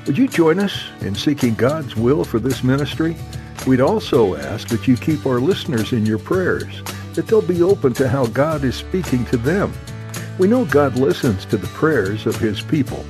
Would 0.07 0.17
you 0.17 0.29
join 0.29 0.61
us 0.61 0.85
in 1.01 1.17
seeking 1.17 1.55
God's 1.55 1.97
will 1.97 2.23
for 2.23 2.39
this 2.39 2.63
ministry? 2.63 3.17
We'd 3.67 3.81
also 3.81 4.37
ask 4.37 4.69
that 4.69 4.87
you 4.87 4.97
keep 4.97 5.27
our 5.27 5.41
listeners 5.41 5.93
in 5.93 6.07
your 6.07 6.21
prayers, 6.21 6.81
that 7.15 7.27
they'll 7.27 7.43
be 7.43 7.61
open 7.61 7.93
to 7.95 8.09
how 8.09 8.27
God 8.27 8.63
is 8.63 8.77
speaking 8.77 9.25
to 9.27 9.37
them. 9.37 9.73
We 10.39 10.47
know 10.47 10.65
God 10.65 10.97
listens 10.97 11.45
to 11.47 11.57
the 11.57 11.67
prayers 11.69 12.25
of 12.25 12.37
His 12.37 12.61
people, 12.61 13.05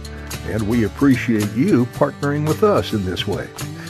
and 0.47 0.67
we 0.67 0.85
appreciate 0.85 1.53
you 1.53 1.85
partnering 1.85 2.49
with 2.49 2.63
us 2.63 2.95
in 2.95 3.05
this 3.05 3.27
way. 3.27 3.47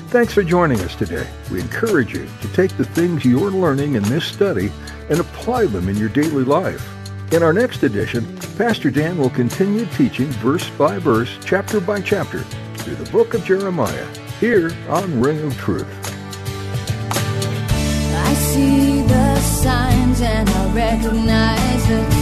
Thanks 0.09 0.35
for 0.35 0.43
joining 0.43 0.81
us 0.81 0.97
today. 0.97 1.29
We 1.53 1.61
encourage 1.61 2.13
you 2.13 2.27
to 2.41 2.53
take 2.55 2.77
the 2.77 2.85
things 2.85 3.25
you're 3.25 3.53
learning 3.53 3.95
in 3.95 4.03
this 4.03 4.25
study 4.25 4.73
and 5.11 5.21
apply 5.21 5.67
them 5.67 5.89
in 5.89 5.97
your 5.97 6.09
daily 6.09 6.43
life. 6.43 6.85
In 7.33 7.45
our 7.45 7.53
next 7.53 7.85
edition, 7.85 8.37
Pastor 8.59 8.91
Dan 8.91 9.17
will 9.17 9.31
continue 9.31 9.87
teaching 9.87 10.27
verse 10.27 10.69
by 10.71 10.99
verse, 10.99 11.39
chapter 11.45 11.81
by 11.81 12.01
chapter, 12.01 12.45
through 12.87 13.05
the 13.05 13.11
book 13.11 13.35
of 13.35 13.45
Jeremiah, 13.45 14.07
here 14.39 14.71
on 14.89 15.21
Ring 15.21 15.43
of 15.43 15.59
Truth. 15.59 15.89
I 18.15 18.35
see 18.35 19.03
the 19.03 19.41
signs 19.41 20.21
and 20.21 20.49
I 20.49 20.73
recognize 20.73 21.89
the 21.89 22.16